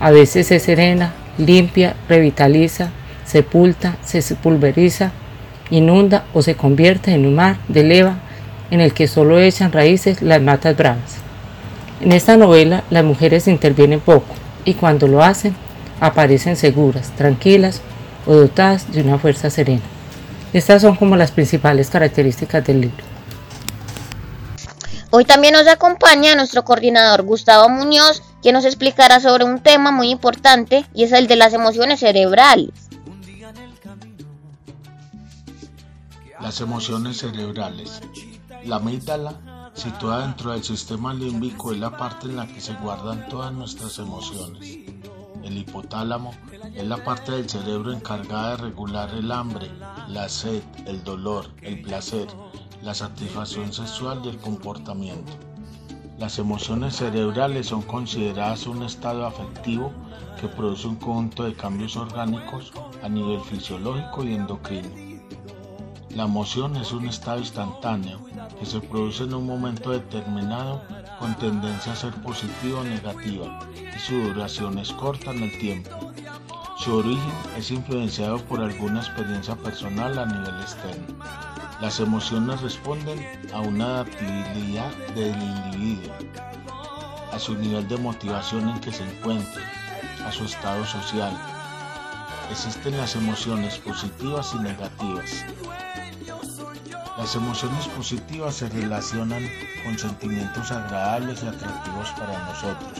a 0.00 0.10
veces 0.12 0.46
se 0.46 0.60
serena, 0.60 1.12
limpia, 1.36 1.94
revitaliza, 2.08 2.90
sepulta, 3.26 3.96
se 4.04 4.22
pulveriza, 4.36 5.10
inunda 5.68 6.24
o 6.32 6.42
se 6.42 6.54
convierte 6.54 7.12
en 7.12 7.26
un 7.26 7.34
mar 7.34 7.56
de 7.68 7.82
leva 7.82 8.18
en 8.70 8.80
el 8.80 8.94
que 8.94 9.08
solo 9.08 9.40
echan 9.40 9.72
raíces 9.72 10.22
las 10.22 10.40
matas 10.40 10.76
bravas. 10.76 11.16
En 12.00 12.12
esta 12.12 12.36
novela 12.36 12.84
las 12.90 13.04
mujeres 13.04 13.48
intervienen 13.48 14.00
poco 14.00 14.34
y 14.64 14.74
cuando 14.74 15.08
lo 15.08 15.22
hacen 15.22 15.54
aparecen 16.00 16.56
seguras, 16.56 17.10
tranquilas 17.16 17.80
o 18.26 18.34
dotadas 18.34 18.90
de 18.92 19.02
una 19.02 19.18
fuerza 19.18 19.50
serena. 19.50 19.82
Estas 20.52 20.82
son 20.82 20.96
como 20.96 21.16
las 21.16 21.32
principales 21.32 21.90
características 21.90 22.64
del 22.64 22.82
libro. 22.82 23.04
Hoy 25.10 25.24
también 25.24 25.54
nos 25.54 25.66
acompaña 25.68 26.34
nuestro 26.34 26.64
coordinador 26.64 27.22
Gustavo 27.22 27.68
Muñoz, 27.68 28.22
quien 28.42 28.54
nos 28.54 28.64
explicará 28.64 29.20
sobre 29.20 29.44
un 29.44 29.60
tema 29.60 29.92
muy 29.92 30.10
importante 30.10 30.84
y 30.92 31.04
es 31.04 31.12
el 31.12 31.28
de 31.28 31.36
las 31.36 31.52
emociones 31.52 32.00
cerebrales. 32.00 32.72
Las 36.40 36.60
emociones 36.60 37.18
cerebrales. 37.18 38.00
La 38.64 38.76
amígdala, 38.76 39.70
situada 39.74 40.26
dentro 40.26 40.50
del 40.50 40.64
sistema 40.64 41.14
límbico, 41.14 41.72
es 41.72 41.78
la 41.78 41.96
parte 41.96 42.26
en 42.26 42.36
la 42.36 42.46
que 42.46 42.60
se 42.60 42.74
guardan 42.74 43.28
todas 43.28 43.52
nuestras 43.52 43.98
emociones. 43.98 44.78
El 45.44 45.58
hipotálamo 45.58 46.32
es 46.74 46.86
la 46.86 47.04
parte 47.04 47.32
del 47.32 47.50
cerebro 47.50 47.92
encargada 47.92 48.52
de 48.52 48.62
regular 48.62 49.10
el 49.10 49.30
hambre, 49.30 49.70
la 50.08 50.26
sed, 50.26 50.62
el 50.86 51.04
dolor, 51.04 51.50
el 51.60 51.82
placer, 51.82 52.26
la 52.82 52.94
satisfacción 52.94 53.70
sexual 53.70 54.22
y 54.24 54.30
el 54.30 54.38
comportamiento. 54.38 55.32
Las 56.18 56.38
emociones 56.38 56.96
cerebrales 56.96 57.66
son 57.66 57.82
consideradas 57.82 58.66
un 58.66 58.84
estado 58.84 59.26
afectivo 59.26 59.92
que 60.40 60.48
produce 60.48 60.88
un 60.88 60.96
conjunto 60.96 61.44
de 61.44 61.54
cambios 61.54 61.94
orgánicos 61.96 62.72
a 63.02 63.08
nivel 63.10 63.40
fisiológico 63.42 64.24
y 64.24 64.34
endocrino. 64.34 64.88
La 66.08 66.24
emoción 66.24 66.76
es 66.76 66.92
un 66.92 67.06
estado 67.06 67.40
instantáneo 67.40 68.18
que 68.58 68.64
se 68.64 68.80
produce 68.80 69.24
en 69.24 69.34
un 69.34 69.46
momento 69.46 69.90
determinado 69.90 70.80
con 71.18 71.34
tendencia 71.36 71.92
a 71.92 71.96
ser 71.96 72.12
positiva 72.14 72.80
o 72.80 72.84
negativa 72.84 73.58
y 73.74 73.98
su 73.98 74.14
duración 74.14 74.78
es 74.78 74.92
corta 74.92 75.30
en 75.30 75.42
el 75.44 75.58
tiempo. 75.58 76.12
Su 76.78 76.96
origen 76.96 77.32
es 77.56 77.70
influenciado 77.70 78.38
por 78.38 78.60
alguna 78.60 79.00
experiencia 79.00 79.56
personal 79.56 80.18
a 80.18 80.26
nivel 80.26 80.60
externo. 80.60 81.06
Las 81.80 82.00
emociones 82.00 82.60
responden 82.60 83.18
a 83.52 83.60
una 83.60 83.86
adaptabilidad 83.86 84.90
del 85.14 85.34
individuo, 85.40 86.14
a 87.32 87.38
su 87.38 87.54
nivel 87.54 87.86
de 87.88 87.96
motivación 87.96 88.68
en 88.68 88.80
que 88.80 88.92
se 88.92 89.04
encuentre, 89.04 89.62
a 90.26 90.32
su 90.32 90.44
estado 90.44 90.84
social. 90.84 91.36
Existen 92.50 92.96
las 92.96 93.16
emociones 93.16 93.78
positivas 93.78 94.52
y 94.54 94.58
negativas. 94.58 95.44
Las 97.16 97.36
emociones 97.36 97.86
positivas 97.88 98.56
se 98.56 98.68
relacionan 98.68 99.48
con 99.84 99.96
sentimientos 99.96 100.72
agradables 100.72 101.44
y 101.44 101.46
atractivos 101.46 102.10
para 102.18 102.44
nosotros. 102.46 102.98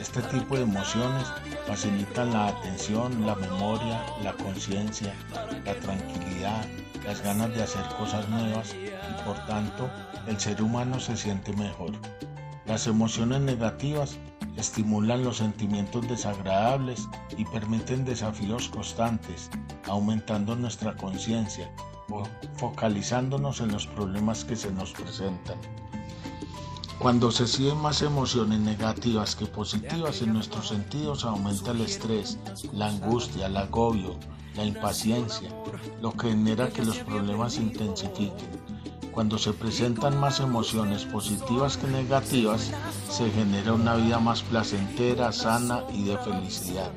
Este 0.00 0.20
tipo 0.22 0.56
de 0.56 0.64
emociones 0.64 1.28
facilitan 1.64 2.32
la 2.32 2.48
atención, 2.48 3.24
la 3.24 3.36
memoria, 3.36 4.04
la 4.24 4.32
conciencia, 4.32 5.14
la 5.64 5.74
tranquilidad, 5.74 6.66
las 7.04 7.22
ganas 7.22 7.54
de 7.54 7.62
hacer 7.62 7.84
cosas 7.96 8.28
nuevas 8.28 8.74
y 8.74 9.24
por 9.24 9.36
tanto 9.46 9.88
el 10.26 10.40
ser 10.40 10.60
humano 10.60 10.98
se 10.98 11.16
siente 11.16 11.52
mejor. 11.52 11.92
Las 12.66 12.88
emociones 12.88 13.42
negativas 13.42 14.18
estimulan 14.56 15.22
los 15.22 15.36
sentimientos 15.36 16.08
desagradables 16.08 17.08
y 17.36 17.44
permiten 17.44 18.04
desafíos 18.04 18.68
constantes, 18.68 19.50
aumentando 19.86 20.56
nuestra 20.56 20.96
conciencia, 20.96 21.70
focalizándonos 22.56 23.60
en 23.60 23.72
los 23.72 23.86
problemas 23.86 24.44
que 24.44 24.56
se 24.56 24.72
nos 24.72 24.92
presentan. 24.92 25.58
Cuando 26.98 27.30
se 27.30 27.46
siguen 27.46 27.76
más 27.76 28.00
emociones 28.00 28.58
negativas 28.58 29.36
que 29.36 29.46
positivas 29.46 30.22
en 30.22 30.32
nuestros 30.32 30.68
sentidos 30.68 31.24
aumenta 31.24 31.72
el 31.72 31.82
estrés, 31.82 32.38
la 32.72 32.88
angustia, 32.88 33.46
el 33.46 33.56
agobio, 33.58 34.16
la 34.54 34.64
impaciencia, 34.64 35.50
lo 36.00 36.12
que 36.12 36.30
genera 36.30 36.70
que 36.70 36.84
los 36.84 36.96
problemas 36.98 37.54
se 37.54 37.62
intensifiquen. 37.62 38.75
Cuando 39.16 39.38
se 39.38 39.54
presentan 39.54 40.20
más 40.20 40.40
emociones 40.40 41.06
positivas 41.06 41.78
que 41.78 41.86
negativas, 41.86 42.70
se 43.08 43.30
genera 43.30 43.72
una 43.72 43.94
vida 43.94 44.18
más 44.18 44.42
placentera, 44.42 45.32
sana 45.32 45.84
y 45.90 46.04
de 46.04 46.18
felicidad. 46.18 46.92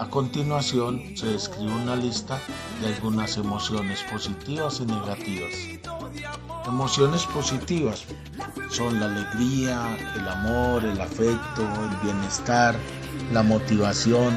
A 0.00 0.10
continuación, 0.10 1.16
se 1.16 1.28
describe 1.28 1.72
una 1.72 1.94
lista 1.94 2.40
de 2.80 2.92
algunas 2.96 3.36
emociones 3.36 4.02
positivas 4.10 4.80
y 4.80 4.86
negativas. 4.86 5.52
Emociones 6.66 7.24
positivas 7.26 8.06
son 8.68 8.98
la 8.98 9.06
alegría, 9.06 9.96
el 10.16 10.26
amor, 10.26 10.84
el 10.84 11.00
afecto, 11.00 11.62
el 11.62 11.96
bienestar, 12.02 12.74
la 13.32 13.44
motivación, 13.44 14.36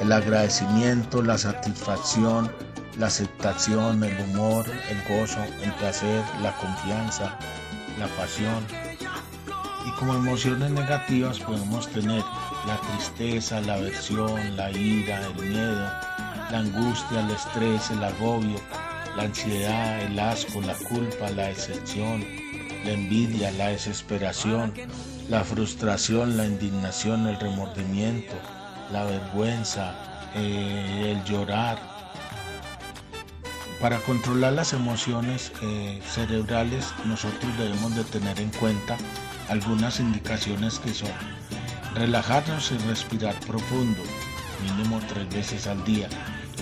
el 0.00 0.10
agradecimiento, 0.10 1.22
la 1.22 1.38
satisfacción, 1.38 2.50
la 2.98 3.08
aceptación, 3.08 4.02
el 4.02 4.18
humor, 4.20 4.66
el 4.88 5.02
gozo, 5.18 5.42
el 5.62 5.72
placer, 5.74 6.22
la 6.42 6.56
confianza, 6.56 7.38
la 7.98 8.06
pasión. 8.16 8.64
Y 9.86 9.90
como 9.98 10.14
emociones 10.14 10.70
negativas 10.70 11.38
podemos 11.38 11.88
tener 11.88 12.22
la 12.66 12.80
tristeza, 12.80 13.60
la 13.60 13.74
aversión, 13.74 14.56
la 14.56 14.70
ira, 14.70 15.26
el 15.26 15.34
miedo, 15.34 15.90
la 16.50 16.58
angustia, 16.58 17.20
el 17.20 17.30
estrés, 17.30 17.90
el 17.90 18.02
agobio, 18.02 18.60
la 19.16 19.24
ansiedad, 19.24 20.00
el 20.02 20.18
asco, 20.18 20.60
la 20.62 20.74
culpa, 20.74 21.30
la 21.30 21.48
decepción, 21.48 22.24
la 22.84 22.92
envidia, 22.92 23.50
la 23.52 23.68
desesperación, 23.68 24.72
la 25.28 25.44
frustración, 25.44 26.36
la 26.36 26.46
indignación, 26.46 27.26
el 27.26 27.38
remordimiento, 27.38 28.34
la 28.90 29.04
vergüenza, 29.04 29.94
eh, 30.34 31.12
el 31.12 31.24
llorar, 31.24 31.95
para 33.80 33.98
controlar 34.00 34.54
las 34.54 34.72
emociones 34.72 35.52
eh, 35.62 36.00
cerebrales 36.08 36.86
nosotros 37.04 37.56
debemos 37.58 37.94
de 37.94 38.04
tener 38.04 38.40
en 38.40 38.50
cuenta 38.50 38.96
algunas 39.48 40.00
indicaciones 40.00 40.78
que 40.78 40.94
son 40.94 41.10
relajarnos 41.94 42.72
y 42.72 42.78
respirar 42.88 43.34
profundo, 43.46 44.02
mínimo 44.62 45.00
tres 45.08 45.28
veces 45.30 45.66
al 45.66 45.82
día, 45.84 46.08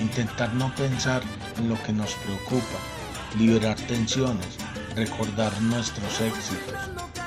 intentar 0.01 0.53
no 0.55 0.75
pensar 0.75 1.23
en 1.57 1.69
lo 1.69 1.83
que 1.83 1.93
nos 1.93 2.15
preocupa, 2.15 2.79
liberar 3.39 3.77
tensiones, 3.77 4.59
recordar 4.95 5.53
nuestros 5.63 6.21
éxitos, 6.21 6.75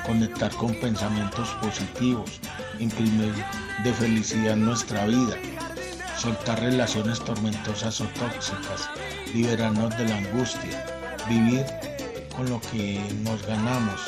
conectar 0.05 0.51
con 0.55 0.73
pensamientos 0.75 1.49
positivos, 1.61 2.39
imprimir 2.79 3.33
de 3.83 3.93
felicidad 3.93 4.55
nuestra 4.55 5.05
vida, 5.05 5.35
soltar 6.17 6.59
relaciones 6.61 7.19
tormentosas 7.19 7.99
o 8.01 8.05
tóxicas, 8.05 8.89
liberarnos 9.33 9.97
de 9.97 10.05
la 10.05 10.17
angustia, 10.17 10.85
vivir 11.27 11.65
con 12.35 12.49
lo 12.49 12.61
que 12.61 13.01
nos 13.23 13.45
ganamos, 13.45 14.01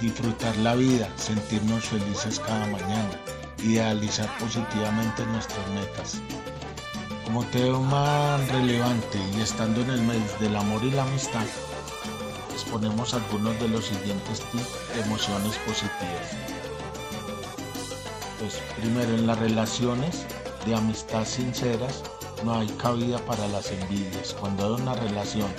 disfrutar 0.00 0.56
la 0.58 0.74
vida, 0.74 1.08
sentirnos 1.16 1.84
felices 1.84 2.40
cada 2.40 2.66
mañana, 2.66 3.10
idealizar 3.62 4.28
positivamente 4.38 5.26
nuestras 5.26 5.68
metas. 5.70 6.20
Como 7.24 7.44
tema 7.46 8.38
relevante 8.50 9.18
y 9.36 9.42
estando 9.42 9.82
en 9.82 9.90
el 9.90 10.02
mes 10.02 10.40
del 10.40 10.56
amor 10.56 10.82
y 10.82 10.90
la 10.90 11.02
amistad, 11.02 11.44
exponemos 12.52 13.12
algunos 13.14 13.58
de 13.60 13.68
los 13.68 13.84
siguientes 13.84 14.40
tips 14.50 14.94
de 14.94 15.02
emociones 15.02 15.56
positivas. 15.66 16.36
Pues 18.38 18.60
primero 18.78 19.14
en 19.14 19.26
las 19.26 19.38
relaciones 19.38 20.24
de 20.64 20.74
amistad 20.74 21.24
sinceras 21.24 22.02
no 22.44 22.54
hay 22.54 22.68
cabida 22.68 23.18
para 23.26 23.48
las 23.48 23.70
envidias. 23.70 24.34
Cuando 24.34 24.66
hay 24.66 24.82
una 24.82 24.94
relación 24.94 25.50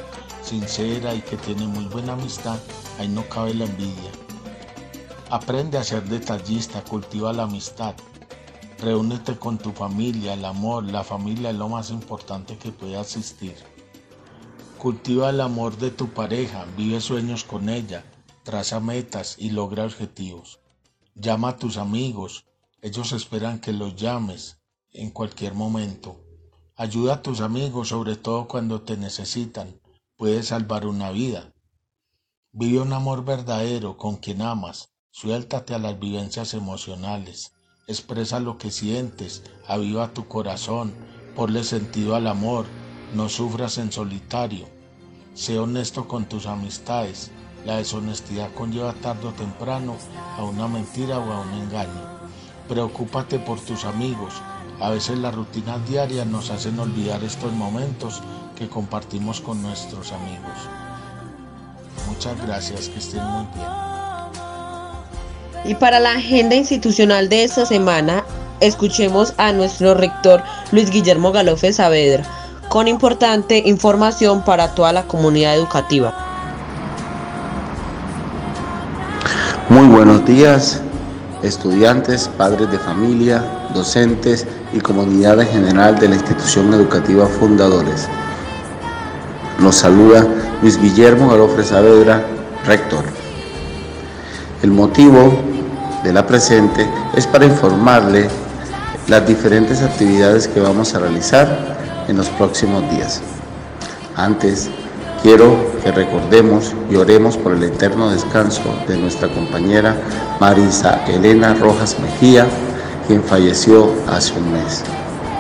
sincera 0.42 1.14
y 1.14 1.22
que 1.22 1.38
tiene 1.38 1.68
muy 1.68 1.86
buena 1.86 2.14
amistad, 2.14 2.60
ahí 2.98 3.08
no 3.08 3.28
cabe 3.30 3.54
la 3.54 3.66
envidia. 3.66 4.12
Aprende 5.30 5.78
a 5.78 5.84
ser 5.84 6.04
detallista, 6.06 6.84
cultiva 6.84 7.34
la 7.34 7.44
amistad. 7.44 7.96
Reúnete 8.80 9.38
con 9.38 9.58
tu 9.58 9.72
familia, 9.72 10.34
el 10.34 10.46
amor, 10.46 10.86
la 10.86 11.04
familia 11.04 11.50
es 11.50 11.56
lo 11.56 11.70
más 11.70 11.90
importante 11.92 12.58
que 12.58 12.72
puede 12.72 13.00
existir. 13.00 13.56
Cultiva 14.78 15.30
el 15.30 15.42
amor 15.42 15.78
de 15.78 15.92
tu 15.92 16.08
pareja, 16.10 16.66
vive 16.78 17.02
sueños 17.02 17.44
con 17.44 17.68
ella, 17.68 18.06
traza 18.44 18.80
metas 18.80 19.36
y 19.38 19.50
logra 19.50 19.84
objetivos. 19.84 20.62
Llama 21.16 21.50
a 21.50 21.58
tus 21.58 21.78
amigos, 21.78 22.46
ellos 22.82 23.12
esperan 23.12 23.60
que 23.60 23.74
los 23.74 23.96
llames 23.96 24.62
en 24.92 25.12
cualquier 25.12 25.54
momento. 25.54 26.29
Ayuda 26.80 27.16
a 27.16 27.22
tus 27.22 27.42
amigos, 27.42 27.90
sobre 27.90 28.16
todo 28.16 28.48
cuando 28.48 28.84
te 28.84 28.96
necesitan. 28.96 29.82
Puedes 30.16 30.48
salvar 30.48 30.88
una 30.88 31.12
vida. 31.12 31.52
Vive 32.54 32.80
un 32.80 32.94
amor 32.94 33.26
verdadero 33.26 33.98
con 33.98 34.16
quien 34.16 34.42
amas. 34.42 34.94
Suéltate 35.12 35.76
a 35.76 35.78
las 35.78 36.00
vivencias 36.00 36.54
emocionales. 36.54 37.52
Expresa 37.88 38.40
lo 38.40 38.58
que 38.58 38.72
sientes. 38.72 39.44
Aviva 39.68 40.14
tu 40.14 40.30
corazón. 40.30 40.94
Ponle 41.36 41.66
sentido 41.66 42.16
al 42.16 42.28
amor. 42.28 42.66
No 43.14 43.28
sufras 43.28 43.78
en 43.78 43.92
solitario. 43.92 44.66
Sé 45.34 45.60
honesto 45.60 46.08
con 46.08 46.30
tus 46.30 46.46
amistades. 46.46 47.30
La 47.66 47.76
deshonestidad 47.76 48.54
conlleva 48.54 48.94
tarde 48.94 49.28
o 49.28 49.34
temprano 49.34 49.98
a 50.38 50.46
una 50.46 50.70
mentira 50.70 51.20
o 51.20 51.30
a 51.30 51.42
un 51.42 51.52
engaño. 51.56 52.20
Preocúpate 52.70 53.38
por 53.38 53.60
tus 53.60 53.84
amigos, 53.84 54.36
a 54.82 54.90
veces 54.90 55.18
las 55.18 55.36
rutinas 55.36 55.86
diarias 55.88 56.26
nos 56.26 56.50
hacen 56.52 56.80
olvidar 56.80 57.24
estos 57.24 57.52
momentos 57.52 58.22
que 58.58 58.70
compartimos 58.70 59.42
con 59.42 59.62
nuestros 59.62 60.12
amigos. 60.12 60.54
Muchas 62.08 62.42
gracias, 62.46 62.90
que 62.90 63.00
estén 63.00 63.24
muy 63.24 63.46
bien. 63.54 63.68
Y 65.66 65.76
para 65.76 66.00
la 66.00 66.14
agenda 66.14 66.56
institucional 66.56 67.28
de 67.28 67.44
esta 67.44 67.66
semana, 67.66 68.24
escuchemos 68.62 69.34
a 69.38 69.52
nuestro 69.52 69.94
rector 69.94 70.42
Luis 70.72 70.90
Guillermo 70.90 71.32
Galofe 71.32 71.74
Saavedra 71.74 72.24
con 72.70 72.88
importante 72.88 73.64
información 73.66 74.44
para 74.44 74.76
toda 74.76 74.94
la 74.94 75.04
comunidad 75.04 75.56
educativa. 75.56 76.14
Muy 79.70 79.88
buenos 79.88 80.26
días, 80.26 80.82
estudiantes, 81.44 82.30
padres 82.38 82.72
de 82.72 82.80
familia, 82.80 83.44
docentes 83.74 84.48
y 84.74 84.80
comunidad 84.80 85.40
en 85.42 85.48
general 85.48 86.00
de 86.00 86.10
la 86.10 86.16
institución 86.16 86.74
educativa 86.74 87.26
Fundadores. 87.28 88.08
Nos 89.60 89.76
saluda 89.76 90.26
Luis 90.62 90.80
Guillermo 90.80 91.30
Galofre 91.30 91.64
Saavedra, 91.64 92.24
rector. 92.66 93.04
El 94.62 94.72
motivo 94.72 95.34
de 96.04 96.14
la 96.14 96.26
presente 96.26 96.88
es 97.16 97.26
para 97.28 97.46
informarle 97.46 98.28
las 99.08 99.26
diferentes 99.28 99.82
actividades 99.82 100.48
que 100.48 100.60
vamos 100.60 100.94
a 100.94 101.00
realizar 101.00 101.78
en 102.08 102.18
los 102.18 102.30
próximos 102.30 102.90
días. 102.92 103.22
Antes, 104.16 104.70
quiero 105.24 105.56
que 105.84 105.92
recordemos 105.92 106.74
y 106.90 106.96
oremos 106.96 107.38
por 107.38 107.54
el 107.54 107.64
eterno 107.64 108.10
descanso 108.12 108.62
de 108.88 108.98
nuestra 108.98 109.30
compañera 109.30 109.96
Marisa 110.40 111.06
Elena 111.08 111.54
Rojas 111.54 111.98
Mejía, 112.00 112.46
quien 113.10 113.24
falleció 113.24 113.92
hace 114.08 114.34
un 114.38 114.54
mes. 114.54 114.84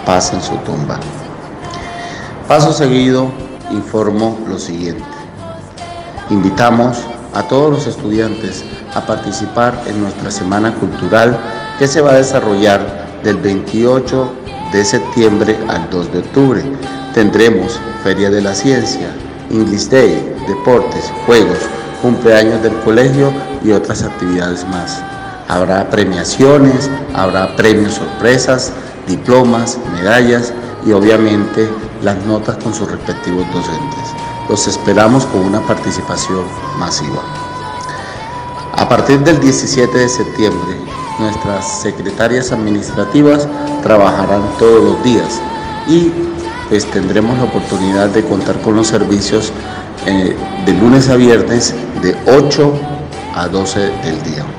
Paz 0.03 0.33
en 0.33 0.41
su 0.41 0.55
tumba. 0.65 0.99
Paso 2.47 2.73
seguido, 2.73 3.31
informo 3.69 4.39
lo 4.49 4.57
siguiente. 4.57 5.03
Invitamos 6.31 6.97
a 7.35 7.43
todos 7.43 7.69
los 7.71 7.85
estudiantes 7.85 8.65
a 8.95 9.05
participar 9.05 9.79
en 9.85 10.01
nuestra 10.01 10.31
Semana 10.31 10.73
Cultural 10.73 11.39
que 11.77 11.87
se 11.87 12.01
va 12.01 12.13
a 12.13 12.15
desarrollar 12.15 13.21
del 13.23 13.37
28 13.37 14.33
de 14.73 14.83
septiembre 14.83 15.55
al 15.67 15.91
2 15.91 16.11
de 16.11 16.19
octubre. 16.19 16.63
Tendremos 17.13 17.79
Feria 18.03 18.31
de 18.31 18.41
la 18.41 18.55
Ciencia, 18.55 19.11
English 19.51 19.89
Day, 19.89 20.35
deportes, 20.47 21.13
juegos, 21.27 21.59
cumpleaños 22.01 22.63
del 22.63 22.73
colegio 22.79 23.31
y 23.63 23.73
otras 23.73 24.01
actividades 24.01 24.67
más. 24.69 25.03
Habrá 25.49 25.89
premiaciones, 25.89 26.91
habrá 27.15 27.55
premios 27.55 27.95
sorpresas, 27.95 28.71
diplomas, 29.07 29.79
medallas 29.93 30.53
y 30.85 30.91
obviamente 30.91 31.67
las 32.03 32.23
notas 32.25 32.57
con 32.63 32.71
sus 32.73 32.89
respectivos 32.89 33.47
docentes. 33.51 34.13
Los 34.47 34.67
esperamos 34.67 35.25
con 35.25 35.41
una 35.41 35.59
participación 35.61 36.43
masiva. 36.77 37.23
A 38.73 38.87
partir 38.87 39.19
del 39.21 39.39
17 39.39 39.97
de 39.97 40.07
septiembre, 40.07 40.75
nuestras 41.17 41.81
secretarias 41.81 42.51
administrativas 42.51 43.47
trabajarán 43.81 44.43
todos 44.59 44.83
los 44.83 45.03
días 45.03 45.41
y 45.87 46.11
pues 46.69 46.85
tendremos 46.91 47.35
la 47.39 47.45
oportunidad 47.45 48.09
de 48.09 48.23
contar 48.23 48.61
con 48.61 48.75
los 48.75 48.85
servicios 48.85 49.51
eh, 50.05 50.37
de 50.65 50.73
lunes 50.73 51.09
a 51.09 51.15
viernes 51.15 51.73
de 52.03 52.15
8 52.31 52.71
a 53.35 53.47
12 53.47 53.79
del 53.79 54.23
día. 54.23 54.58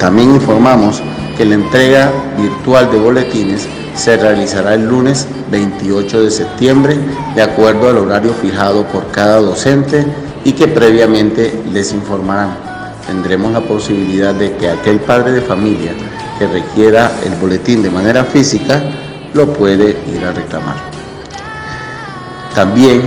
También 0.00 0.34
informamos 0.34 1.02
que 1.36 1.44
la 1.44 1.56
entrega 1.56 2.10
virtual 2.38 2.90
de 2.90 2.98
boletines 2.98 3.68
se 3.94 4.16
realizará 4.16 4.72
el 4.72 4.88
lunes 4.88 5.28
28 5.50 6.22
de 6.22 6.30
septiembre 6.30 6.96
de 7.34 7.42
acuerdo 7.42 7.90
al 7.90 7.98
horario 7.98 8.32
fijado 8.32 8.86
por 8.86 9.10
cada 9.10 9.40
docente 9.40 10.06
y 10.42 10.52
que 10.52 10.68
previamente 10.68 11.62
les 11.70 11.92
informarán. 11.92 12.56
Tendremos 13.06 13.52
la 13.52 13.60
posibilidad 13.60 14.34
de 14.34 14.56
que 14.56 14.70
aquel 14.70 15.00
padre 15.00 15.32
de 15.32 15.42
familia 15.42 15.92
que 16.38 16.46
requiera 16.46 17.12
el 17.26 17.34
boletín 17.34 17.82
de 17.82 17.90
manera 17.90 18.24
física 18.24 18.82
lo 19.34 19.52
puede 19.52 19.98
ir 20.14 20.24
a 20.24 20.32
reclamar. 20.32 20.76
También 22.54 23.02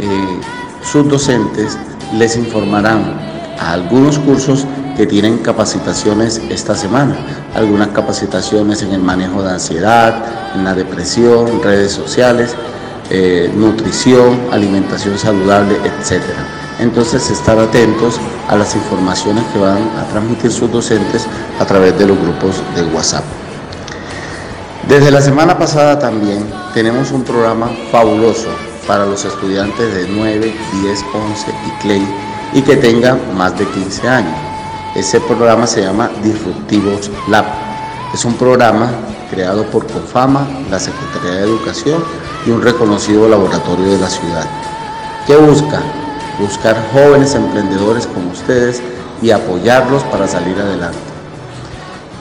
eh, 0.00 0.40
sus 0.82 1.08
docentes 1.08 1.78
les 2.12 2.36
informarán 2.36 3.20
a 3.60 3.72
algunos 3.72 4.18
cursos 4.18 4.66
que 4.96 5.06
tienen 5.06 5.38
capacitaciones 5.38 6.40
esta 6.50 6.74
semana, 6.74 7.16
algunas 7.54 7.88
capacitaciones 7.88 8.82
en 8.82 8.92
el 8.92 9.00
manejo 9.00 9.42
de 9.42 9.50
ansiedad, 9.50 10.52
en 10.54 10.64
la 10.64 10.74
depresión, 10.74 11.62
redes 11.62 11.92
sociales, 11.92 12.54
eh, 13.10 13.52
nutrición, 13.54 14.40
alimentación 14.50 15.18
saludable, 15.18 15.76
etc. 15.76 16.22
Entonces 16.78 17.30
estar 17.30 17.58
atentos 17.58 18.20
a 18.48 18.56
las 18.56 18.74
informaciones 18.74 19.44
que 19.52 19.58
van 19.58 19.78
a 19.98 20.04
transmitir 20.10 20.50
sus 20.50 20.70
docentes 20.70 21.26
a 21.60 21.64
través 21.64 21.98
de 21.98 22.06
los 22.06 22.18
grupos 22.18 22.62
de 22.74 22.82
WhatsApp. 22.94 23.24
Desde 24.88 25.10
la 25.10 25.20
semana 25.20 25.58
pasada 25.58 25.98
también 25.98 26.44
tenemos 26.74 27.10
un 27.10 27.24
programa 27.24 27.70
fabuloso 27.90 28.48
para 28.86 29.06
los 29.06 29.24
estudiantes 29.24 29.94
de 29.94 30.06
9, 30.08 30.54
10, 30.82 31.04
11 31.14 31.50
y 31.66 31.82
CLEI 31.82 32.06
y 32.54 32.62
que 32.62 32.76
tengan 32.76 33.18
más 33.36 33.58
de 33.58 33.66
15 33.66 34.08
años. 34.08 34.53
Ese 34.94 35.20
programa 35.20 35.66
se 35.66 35.82
llama 35.82 36.08
Disruptivos 36.22 37.10
Lab. 37.28 37.44
Es 38.14 38.24
un 38.24 38.34
programa 38.34 38.92
creado 39.28 39.64
por 39.64 39.88
COFAMA, 39.88 40.46
la 40.70 40.78
Secretaría 40.78 41.32
de 41.32 41.42
Educación 41.42 42.04
y 42.46 42.50
un 42.50 42.62
reconocido 42.62 43.28
laboratorio 43.28 43.86
de 43.90 43.98
la 43.98 44.08
ciudad. 44.08 44.46
¿Qué 45.26 45.34
busca? 45.34 45.80
Buscar 46.38 46.76
jóvenes 46.92 47.34
emprendedores 47.34 48.06
como 48.06 48.30
ustedes 48.30 48.80
y 49.20 49.32
apoyarlos 49.32 50.04
para 50.04 50.28
salir 50.28 50.56
adelante. 50.60 50.98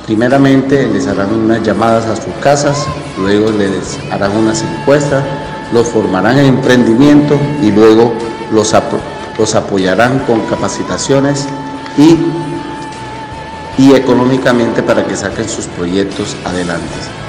Primeramente 0.07 0.87
les 0.87 1.05
harán 1.05 1.31
unas 1.31 1.61
llamadas 1.61 2.07
a 2.07 2.15
sus 2.15 2.33
casas, 2.41 2.87
luego 3.19 3.51
les 3.51 3.99
harán 4.11 4.35
unas 4.35 4.63
encuestas, 4.63 5.23
los 5.71 5.87
formarán 5.89 6.39
en 6.39 6.45
emprendimiento 6.47 7.37
y 7.61 7.71
luego 7.71 8.11
los, 8.51 8.73
los 9.37 9.53
apoyarán 9.53 10.17
con 10.25 10.39
capacitaciones 10.47 11.47
y 11.99 12.17
y 13.83 13.93
económicamente 13.93 14.81
para 14.81 15.05
que 15.05 15.15
saquen 15.15 15.49
sus 15.49 15.65
proyectos 15.65 16.37
adelante. 16.45 16.87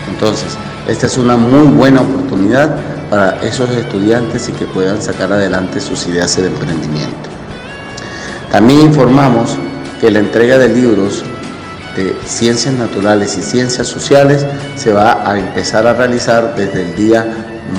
Entonces, 0.09 0.57
esta 0.89 1.07
es 1.07 1.19
una 1.19 1.37
muy 1.37 1.67
buena 1.67 2.03
oportunidad 2.03 2.77
para 3.11 3.41
esos 3.43 3.71
estudiantes 3.71 4.49
y 4.49 4.53
que 4.53 4.67
puedan 4.67 5.03
sacar 5.03 5.33
adelante 5.33 5.81
sus 5.81 6.07
ideas 6.07 6.37
de 6.37 6.47
emprendimiento. 6.47 7.29
También 8.53 8.83
informamos 8.83 9.57
que 10.01 10.13
la 10.13 10.21
entrega 10.21 10.57
de 10.59 10.69
libros 10.69 11.25
de 11.97 12.17
ciencias 12.25 12.75
naturales 12.75 13.37
y 13.37 13.43
ciencias 13.43 13.89
sociales 13.89 14.47
se 14.77 14.93
va 14.93 15.29
a 15.29 15.37
empezar 15.37 15.89
a 15.89 15.95
realizar 15.95 16.55
desde 16.55 16.83
el 16.83 16.95
día 16.95 17.27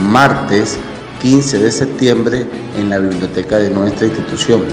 martes 0.02 0.78
15 1.22 1.60
de 1.60 1.72
septiembre 1.72 2.46
en 2.78 2.90
la 2.90 2.98
biblioteca 2.98 3.58
de 3.58 3.70
nuestra 3.70 4.08
institución. 4.08 4.64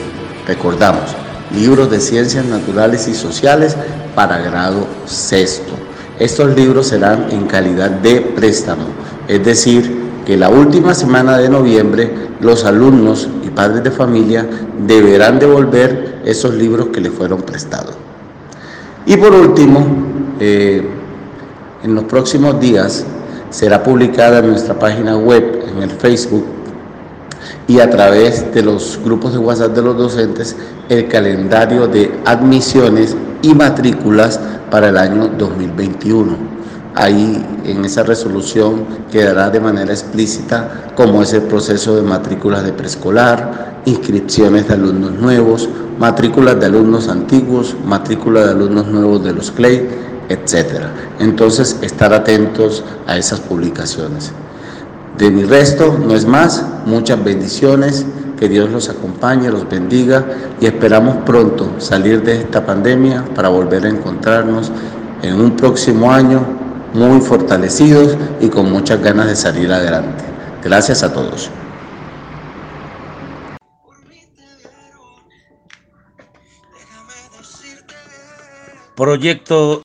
Recordamos, 0.46 1.14
libros 1.54 1.90
de 1.90 2.00
ciencias 2.00 2.44
naturales 2.46 3.08
y 3.08 3.14
sociales 3.14 3.76
para 4.14 4.38
grado 4.38 4.86
sexto. 5.06 5.72
Estos 6.18 6.54
libros 6.54 6.88
serán 6.88 7.30
en 7.30 7.46
calidad 7.46 7.90
de 7.90 8.20
préstamo, 8.20 8.84
es 9.28 9.44
decir, 9.44 10.02
que 10.26 10.36
la 10.36 10.50
última 10.50 10.94
semana 10.94 11.38
de 11.38 11.48
noviembre 11.48 12.12
los 12.40 12.64
alumnos 12.64 13.28
y 13.44 13.50
padres 13.50 13.82
de 13.82 13.90
familia 13.90 14.46
deberán 14.86 15.38
devolver 15.38 16.20
esos 16.24 16.54
libros 16.54 16.88
que 16.88 17.00
les 17.00 17.12
fueron 17.12 17.42
prestados. 17.42 17.96
Y 19.06 19.16
por 19.16 19.32
último, 19.32 19.84
eh, 20.38 20.82
en 21.82 21.94
los 21.94 22.04
próximos 22.04 22.60
días 22.60 23.04
será 23.50 23.82
publicada 23.82 24.38
en 24.38 24.48
nuestra 24.48 24.78
página 24.78 25.16
web, 25.16 25.64
en 25.68 25.82
el 25.82 25.90
Facebook, 25.90 26.44
y 27.68 27.80
a 27.80 27.88
través 27.90 28.52
de 28.52 28.62
los 28.62 28.98
grupos 29.04 29.32
de 29.32 29.38
WhatsApp 29.38 29.74
de 29.74 29.82
los 29.82 29.96
docentes 29.96 30.56
el 30.88 31.08
calendario 31.08 31.86
de 31.86 32.20
admisiones 32.24 33.16
y 33.42 33.54
matrículas 33.54 34.40
para 34.70 34.88
el 34.88 34.96
año 34.96 35.28
2021. 35.28 36.52
Ahí 36.94 37.44
en 37.64 37.84
esa 37.84 38.02
resolución 38.02 38.84
quedará 39.10 39.48
de 39.48 39.60
manera 39.60 39.92
explícita 39.92 40.92
cómo 40.94 41.22
es 41.22 41.32
el 41.32 41.42
proceso 41.42 41.96
de 41.96 42.02
matrículas 42.02 42.64
de 42.64 42.72
preescolar, 42.72 43.80
inscripciones 43.86 44.68
de 44.68 44.74
alumnos 44.74 45.12
nuevos, 45.12 45.68
matrículas 45.98 46.60
de 46.60 46.66
alumnos 46.66 47.08
antiguos, 47.08 47.74
matrículas 47.86 48.44
de 48.44 48.50
alumnos 48.50 48.86
nuevos 48.88 49.24
de 49.24 49.32
los 49.32 49.50
CLEI, 49.50 49.88
etc. 50.28 50.84
Entonces, 51.18 51.78
estar 51.82 52.12
atentos 52.12 52.84
a 53.06 53.16
esas 53.16 53.40
publicaciones. 53.40 54.32
De 55.18 55.30
mi 55.30 55.44
resto, 55.44 55.98
no 55.98 56.14
es 56.14 56.26
más, 56.26 56.64
muchas 56.86 57.22
bendiciones, 57.22 58.06
que 58.38 58.48
Dios 58.48 58.70
los 58.70 58.88
acompañe, 58.88 59.50
los 59.50 59.68
bendiga 59.68 60.24
y 60.60 60.66
esperamos 60.66 61.18
pronto 61.24 61.74
salir 61.78 62.22
de 62.24 62.40
esta 62.40 62.66
pandemia 62.66 63.24
para 63.36 63.48
volver 63.48 63.84
a 63.84 63.88
encontrarnos 63.88 64.72
en 65.22 65.40
un 65.40 65.54
próximo 65.54 66.10
año 66.10 66.44
muy 66.92 67.20
fortalecidos 67.20 68.16
y 68.40 68.48
con 68.48 68.72
muchas 68.72 69.00
ganas 69.00 69.28
de 69.28 69.36
salir 69.36 69.72
adelante. 69.72 70.24
Gracias 70.64 71.04
a 71.04 71.12
todos. 71.12 71.50
Proyecto 78.96 79.82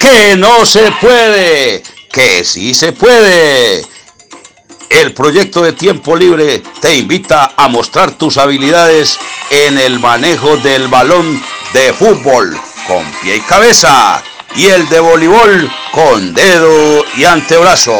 que 0.00 0.34
no 0.36 0.64
se 0.64 0.90
puede, 0.92 1.82
que 2.10 2.42
sí 2.42 2.74
se 2.74 2.92
puede. 2.92 3.84
El 4.88 5.12
proyecto 5.12 5.62
de 5.62 5.74
tiempo 5.74 6.16
libre 6.16 6.62
te 6.80 6.96
invita 6.96 7.52
a 7.56 7.68
mostrar 7.68 8.12
tus 8.12 8.38
habilidades 8.38 9.18
en 9.50 9.78
el 9.78 10.00
manejo 10.00 10.56
del 10.56 10.88
balón 10.88 11.40
de 11.74 11.92
fútbol 11.92 12.58
con 12.88 13.04
pie 13.22 13.36
y 13.36 13.40
cabeza 13.40 14.22
y 14.56 14.66
el 14.66 14.88
de 14.88 14.98
voleibol 14.98 15.70
con 15.92 16.34
dedo 16.34 17.04
y 17.16 17.24
antebrazo. 17.24 17.96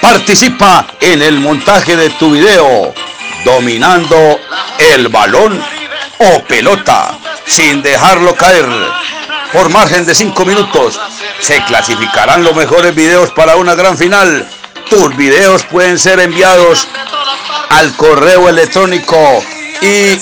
Participa 0.00 0.86
en 1.00 1.22
el 1.22 1.38
montaje 1.40 1.96
de 1.96 2.08
tu 2.10 2.30
video 2.30 2.94
dominando 3.44 4.40
el 4.78 5.08
balón 5.08 5.62
o 6.18 6.42
pelota 6.44 7.18
sin 7.46 7.82
dejarlo 7.82 8.34
caer 8.36 8.66
por 9.52 9.68
margen 9.70 10.06
de 10.06 10.14
5 10.14 10.44
minutos. 10.44 10.98
Se 11.40 11.62
clasificarán 11.64 12.42
los 12.42 12.54
mejores 12.54 12.94
videos 12.94 13.30
para 13.32 13.56
una 13.56 13.74
gran 13.74 13.96
final. 13.96 14.48
Tus 14.88 15.16
videos 15.16 15.62
pueden 15.64 15.98
ser 15.98 16.20
enviados 16.20 16.86
al 17.70 17.94
correo 17.96 18.48
electrónico 18.48 19.42
y 19.80 20.16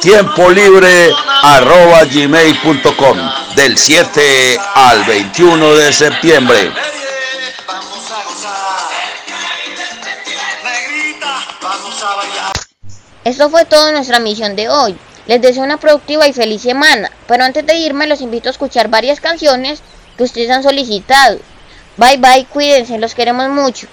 tiempo 0.00 0.50
libre 0.50 1.10
arroba 1.42 2.04
gmail.com 2.04 3.18
del 3.56 3.76
7 3.76 4.60
al 4.74 5.04
21 5.04 5.74
de 5.74 5.92
septiembre. 5.92 6.72
Esto 13.24 13.50
fue 13.50 13.64
toda 13.64 13.92
nuestra 13.92 14.18
misión 14.18 14.56
de 14.56 14.68
hoy. 14.68 14.98
Les 15.26 15.40
deseo 15.40 15.62
una 15.62 15.76
productiva 15.78 16.26
y 16.26 16.32
feliz 16.32 16.62
semana, 16.62 17.10
pero 17.28 17.44
antes 17.44 17.64
de 17.64 17.76
irme 17.76 18.06
los 18.06 18.20
invito 18.20 18.48
a 18.48 18.52
escuchar 18.52 18.88
varias 18.88 19.20
canciones 19.20 19.82
que 20.16 20.24
ustedes 20.24 20.50
han 20.50 20.62
solicitado. 20.62 21.38
Bye 21.96 22.16
bye, 22.16 22.46
cuídense, 22.46 22.98
los 22.98 23.14
queremos 23.14 23.48
mucho. 23.48 23.86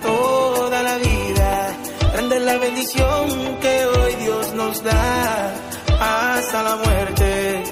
toda 0.00 0.82
la 0.82 0.96
vida. 0.96 1.76
Grande 2.12 2.40
la 2.40 2.56
bendición 2.58 3.58
que 3.60 3.86
hoy 3.86 4.14
Dios 4.16 4.54
nos 4.54 4.82
da 4.82 5.54
hasta 6.00 6.62
la 6.62 6.76
muerte. 6.76 7.62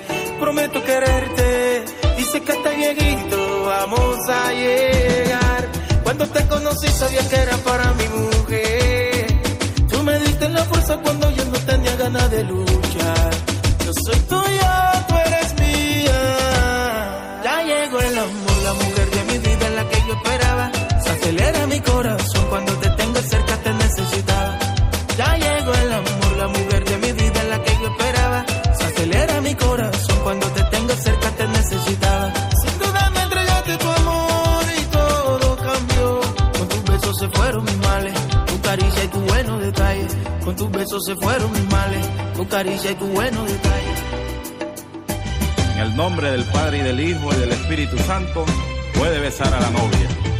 Prometo 0.40 0.84
quererte, 0.84 1.84
dice 2.16 2.40
que 2.42 2.52
hasta 2.52 2.70
viejito 2.70 3.64
vamos 3.64 4.16
a 4.28 4.52
llegar. 4.52 5.68
Cuando 6.04 6.26
te 6.28 6.46
conocí 6.46 6.88
sabía 6.88 7.28
que 7.28 7.36
era 7.36 7.56
para 7.58 7.92
mi 7.94 8.08
mujer. 8.08 9.26
Tú 9.90 10.02
me 10.02 10.18
diste 10.18 10.48
la 10.48 10.64
fuerza 10.64 10.96
cuando 10.98 11.30
yo 11.30 11.44
no 11.46 11.58
tenía 11.60 11.96
ganas 11.96 12.30
de 12.30 12.44
luz 12.44 12.65
fueron 41.20 41.52
mis 41.52 41.70
males, 41.70 42.06
tu 42.36 42.46
caricia 42.48 42.90
y 42.90 42.94
tu 42.94 43.06
buenos 43.06 43.46
detalles. 43.46 43.98
En 45.74 45.78
el 45.82 45.96
nombre 45.96 46.30
del 46.30 46.44
Padre 46.44 46.78
y 46.78 46.82
del 46.82 47.00
Hijo 47.00 47.32
y 47.32 47.36
del 47.36 47.52
Espíritu 47.52 47.98
Santo, 47.98 48.44
puede 48.94 49.20
besar 49.20 49.52
a 49.52 49.60
la 49.60 49.70
novia. 49.70 50.35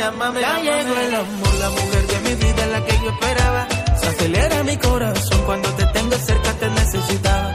Ya 0.00 0.58
llegó 0.62 0.96
el 0.96 1.14
amor, 1.14 1.54
la 1.60 1.68
mujer 1.68 2.06
de 2.06 2.20
mi 2.20 2.34
vida, 2.34 2.66
la 2.68 2.84
que 2.86 2.92
yo 3.04 3.10
esperaba. 3.10 3.68
Se 4.00 4.06
acelera 4.06 4.62
mi 4.62 4.76
corazón 4.78 5.42
cuando 5.44 5.68
te 5.74 5.84
tengo 5.92 6.16
cerca, 6.16 6.52
te 6.54 6.70
necesitaba. 6.70 7.54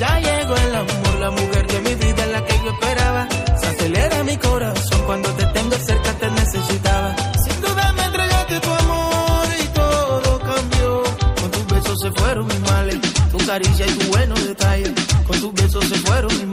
Ya 0.00 0.18
llegó 0.18 0.56
el 0.56 0.74
amor, 0.74 1.14
la 1.20 1.30
mujer 1.30 1.66
de 1.68 1.80
mi 1.82 1.94
vida, 1.94 2.26
la 2.26 2.44
que 2.44 2.54
yo 2.64 2.70
esperaba. 2.72 3.28
Se 3.60 3.66
acelera 3.68 4.24
mi 4.24 4.36
corazón 4.36 5.00
cuando 5.06 5.28
te 5.34 5.46
tengo 5.46 5.76
cerca, 5.76 6.12
te 6.14 6.30
necesitaba. 6.32 7.14
Sin 7.44 7.60
duda 7.60 7.92
me 7.92 8.04
entregaste 8.04 8.60
tu 8.60 8.72
amor 8.72 9.46
y 9.62 9.66
todo 9.68 10.38
cambió. 10.40 11.02
Con 11.40 11.50
tus 11.52 11.66
besos 11.68 11.98
se 12.02 12.10
fueron 12.10 12.46
mis 12.48 12.60
males, 12.62 12.98
tu 13.30 13.38
caricia 13.46 13.86
y 13.86 13.90
tu 13.92 14.06
buenos 14.10 14.44
detalles. 14.44 14.92
Con 15.24 15.40
tus 15.40 15.54
besos 15.54 15.84
se 15.84 15.94
fueron 16.00 16.36
mis 16.36 16.45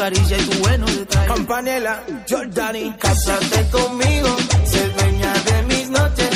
caricia 0.00 0.38
y 0.38 0.44
tu 0.46 0.58
buenos 0.60 0.96
detalles. 0.96 1.32
Campanela, 1.34 2.02
Jordani, 2.28 2.94
cásate 2.98 3.68
conmigo, 3.70 4.28
sé 4.64 4.88
dueña 4.96 5.32
de 5.48 5.62
mis 5.64 5.90
noches. 5.90 6.30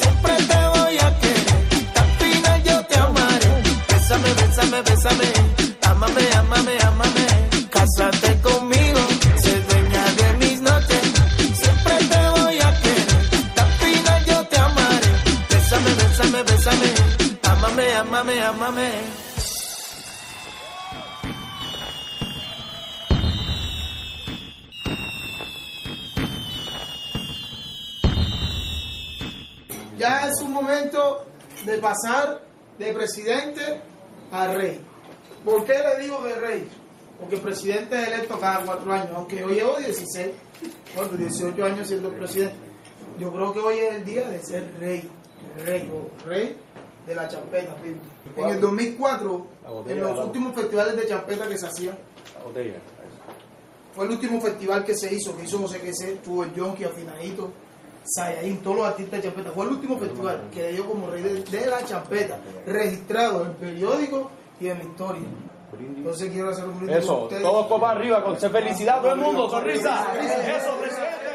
Siempre 0.00 0.32
te 0.50 0.60
voy 0.74 0.96
a 1.06 1.08
querer, 1.18 1.46
al 2.02 2.10
final 2.20 2.62
yo 2.62 2.86
te 2.86 2.96
amaré. 3.06 3.50
Bésame, 3.90 4.30
bésame, 4.40 4.82
bésame, 4.82 5.28
amame, 5.90 6.24
amame, 6.40 6.74
amame. 6.90 7.26
Cásate 7.76 8.30
conmigo, 8.42 9.00
sé 9.42 9.54
dueña 9.68 10.04
de 10.20 10.28
mis 10.42 10.60
noches. 10.60 11.02
Siempre 11.62 11.94
te 12.12 12.20
voy 12.36 12.58
a 12.68 12.70
querer, 12.82 13.08
al 13.64 13.72
final 13.82 14.24
yo 14.30 14.38
te 14.50 14.56
amaré. 14.56 15.12
Bésame, 15.50 15.90
bésame, 16.00 16.42
bésame, 16.44 16.88
amame, 17.42 17.94
amame, 18.02 18.42
amame. 18.42 19.09
Ya 30.00 30.26
es 30.26 30.40
un 30.40 30.54
momento 30.54 31.26
de 31.66 31.76
pasar 31.76 32.40
de 32.78 32.90
presidente 32.94 33.82
a 34.32 34.46
rey. 34.54 34.80
¿Por 35.44 35.66
qué 35.66 35.74
le 35.74 36.02
digo 36.02 36.22
de 36.22 36.36
rey? 36.36 36.68
Porque 37.20 37.34
el 37.34 37.42
presidente 37.42 38.00
es 38.00 38.08
electo 38.08 38.40
cada 38.40 38.64
cuatro 38.64 38.90
años, 38.90 39.10
aunque 39.14 39.40
yo 39.40 39.48
llevo 39.48 39.76
16, 39.76 40.28
bueno, 40.96 41.12
18 41.18 41.64
años 41.66 41.86
siendo 41.86 42.08
presidente. 42.14 42.56
Yo 43.18 43.30
creo 43.30 43.52
que 43.52 43.58
hoy 43.58 43.78
es 43.78 43.94
el 43.96 44.04
día 44.06 44.26
de 44.30 44.42
ser 44.42 44.72
rey, 44.80 45.06
rey 45.66 45.92
o 45.92 46.26
rey 46.26 46.56
de 47.06 47.14
la 47.14 47.28
champeta. 47.28 47.76
En 48.38 48.48
el 48.48 48.58
2004, 48.58 49.46
en 49.86 50.00
los 50.00 50.24
últimos 50.24 50.54
festivales 50.54 50.96
de 50.96 51.08
champeta 51.08 51.46
que 51.46 51.58
se 51.58 51.66
hacían, 51.66 51.98
fue 53.94 54.06
el 54.06 54.12
último 54.12 54.40
festival 54.40 54.82
que 54.82 54.94
se 54.94 55.12
hizo, 55.12 55.36
que 55.36 55.44
hizo 55.44 55.58
José 55.58 55.78
Quesé, 55.82 56.20
tuvo 56.24 56.44
el 56.44 56.54
Yonki, 56.54 56.84
Afinadito, 56.84 57.50
Sayaín, 58.04 58.58
todos 58.58 58.78
los 58.78 58.86
artistas 58.86 59.22
de 59.22 59.28
champeta. 59.28 59.50
Fue 59.50 59.64
el 59.66 59.72
último 59.72 59.98
festival 59.98 60.48
que 60.52 60.62
le 60.62 60.72
dio 60.72 60.86
como 60.86 61.10
rey 61.10 61.22
de, 61.22 61.42
de 61.42 61.66
la 61.66 61.84
champeta, 61.84 62.38
registrado 62.66 63.42
en 63.42 63.50
el 63.50 63.56
periódico 63.56 64.30
y 64.60 64.68
en 64.68 64.78
la 64.78 64.84
historia. 64.84 65.22
Entonces 65.78 66.30
quiero 66.30 66.50
hacer 66.50 66.64
un 66.64 66.78
brindis 66.78 66.98
Eso, 66.98 67.28
todos 67.42 67.66
copa 67.66 67.92
arriba, 67.92 68.22
con 68.24 68.36
felicidad, 68.36 69.00
todo 69.00 69.12
el 69.12 69.20
mundo, 69.20 69.48
sonrisa. 69.48 70.06
Eso, 70.20 70.76
presidente. 70.80 71.29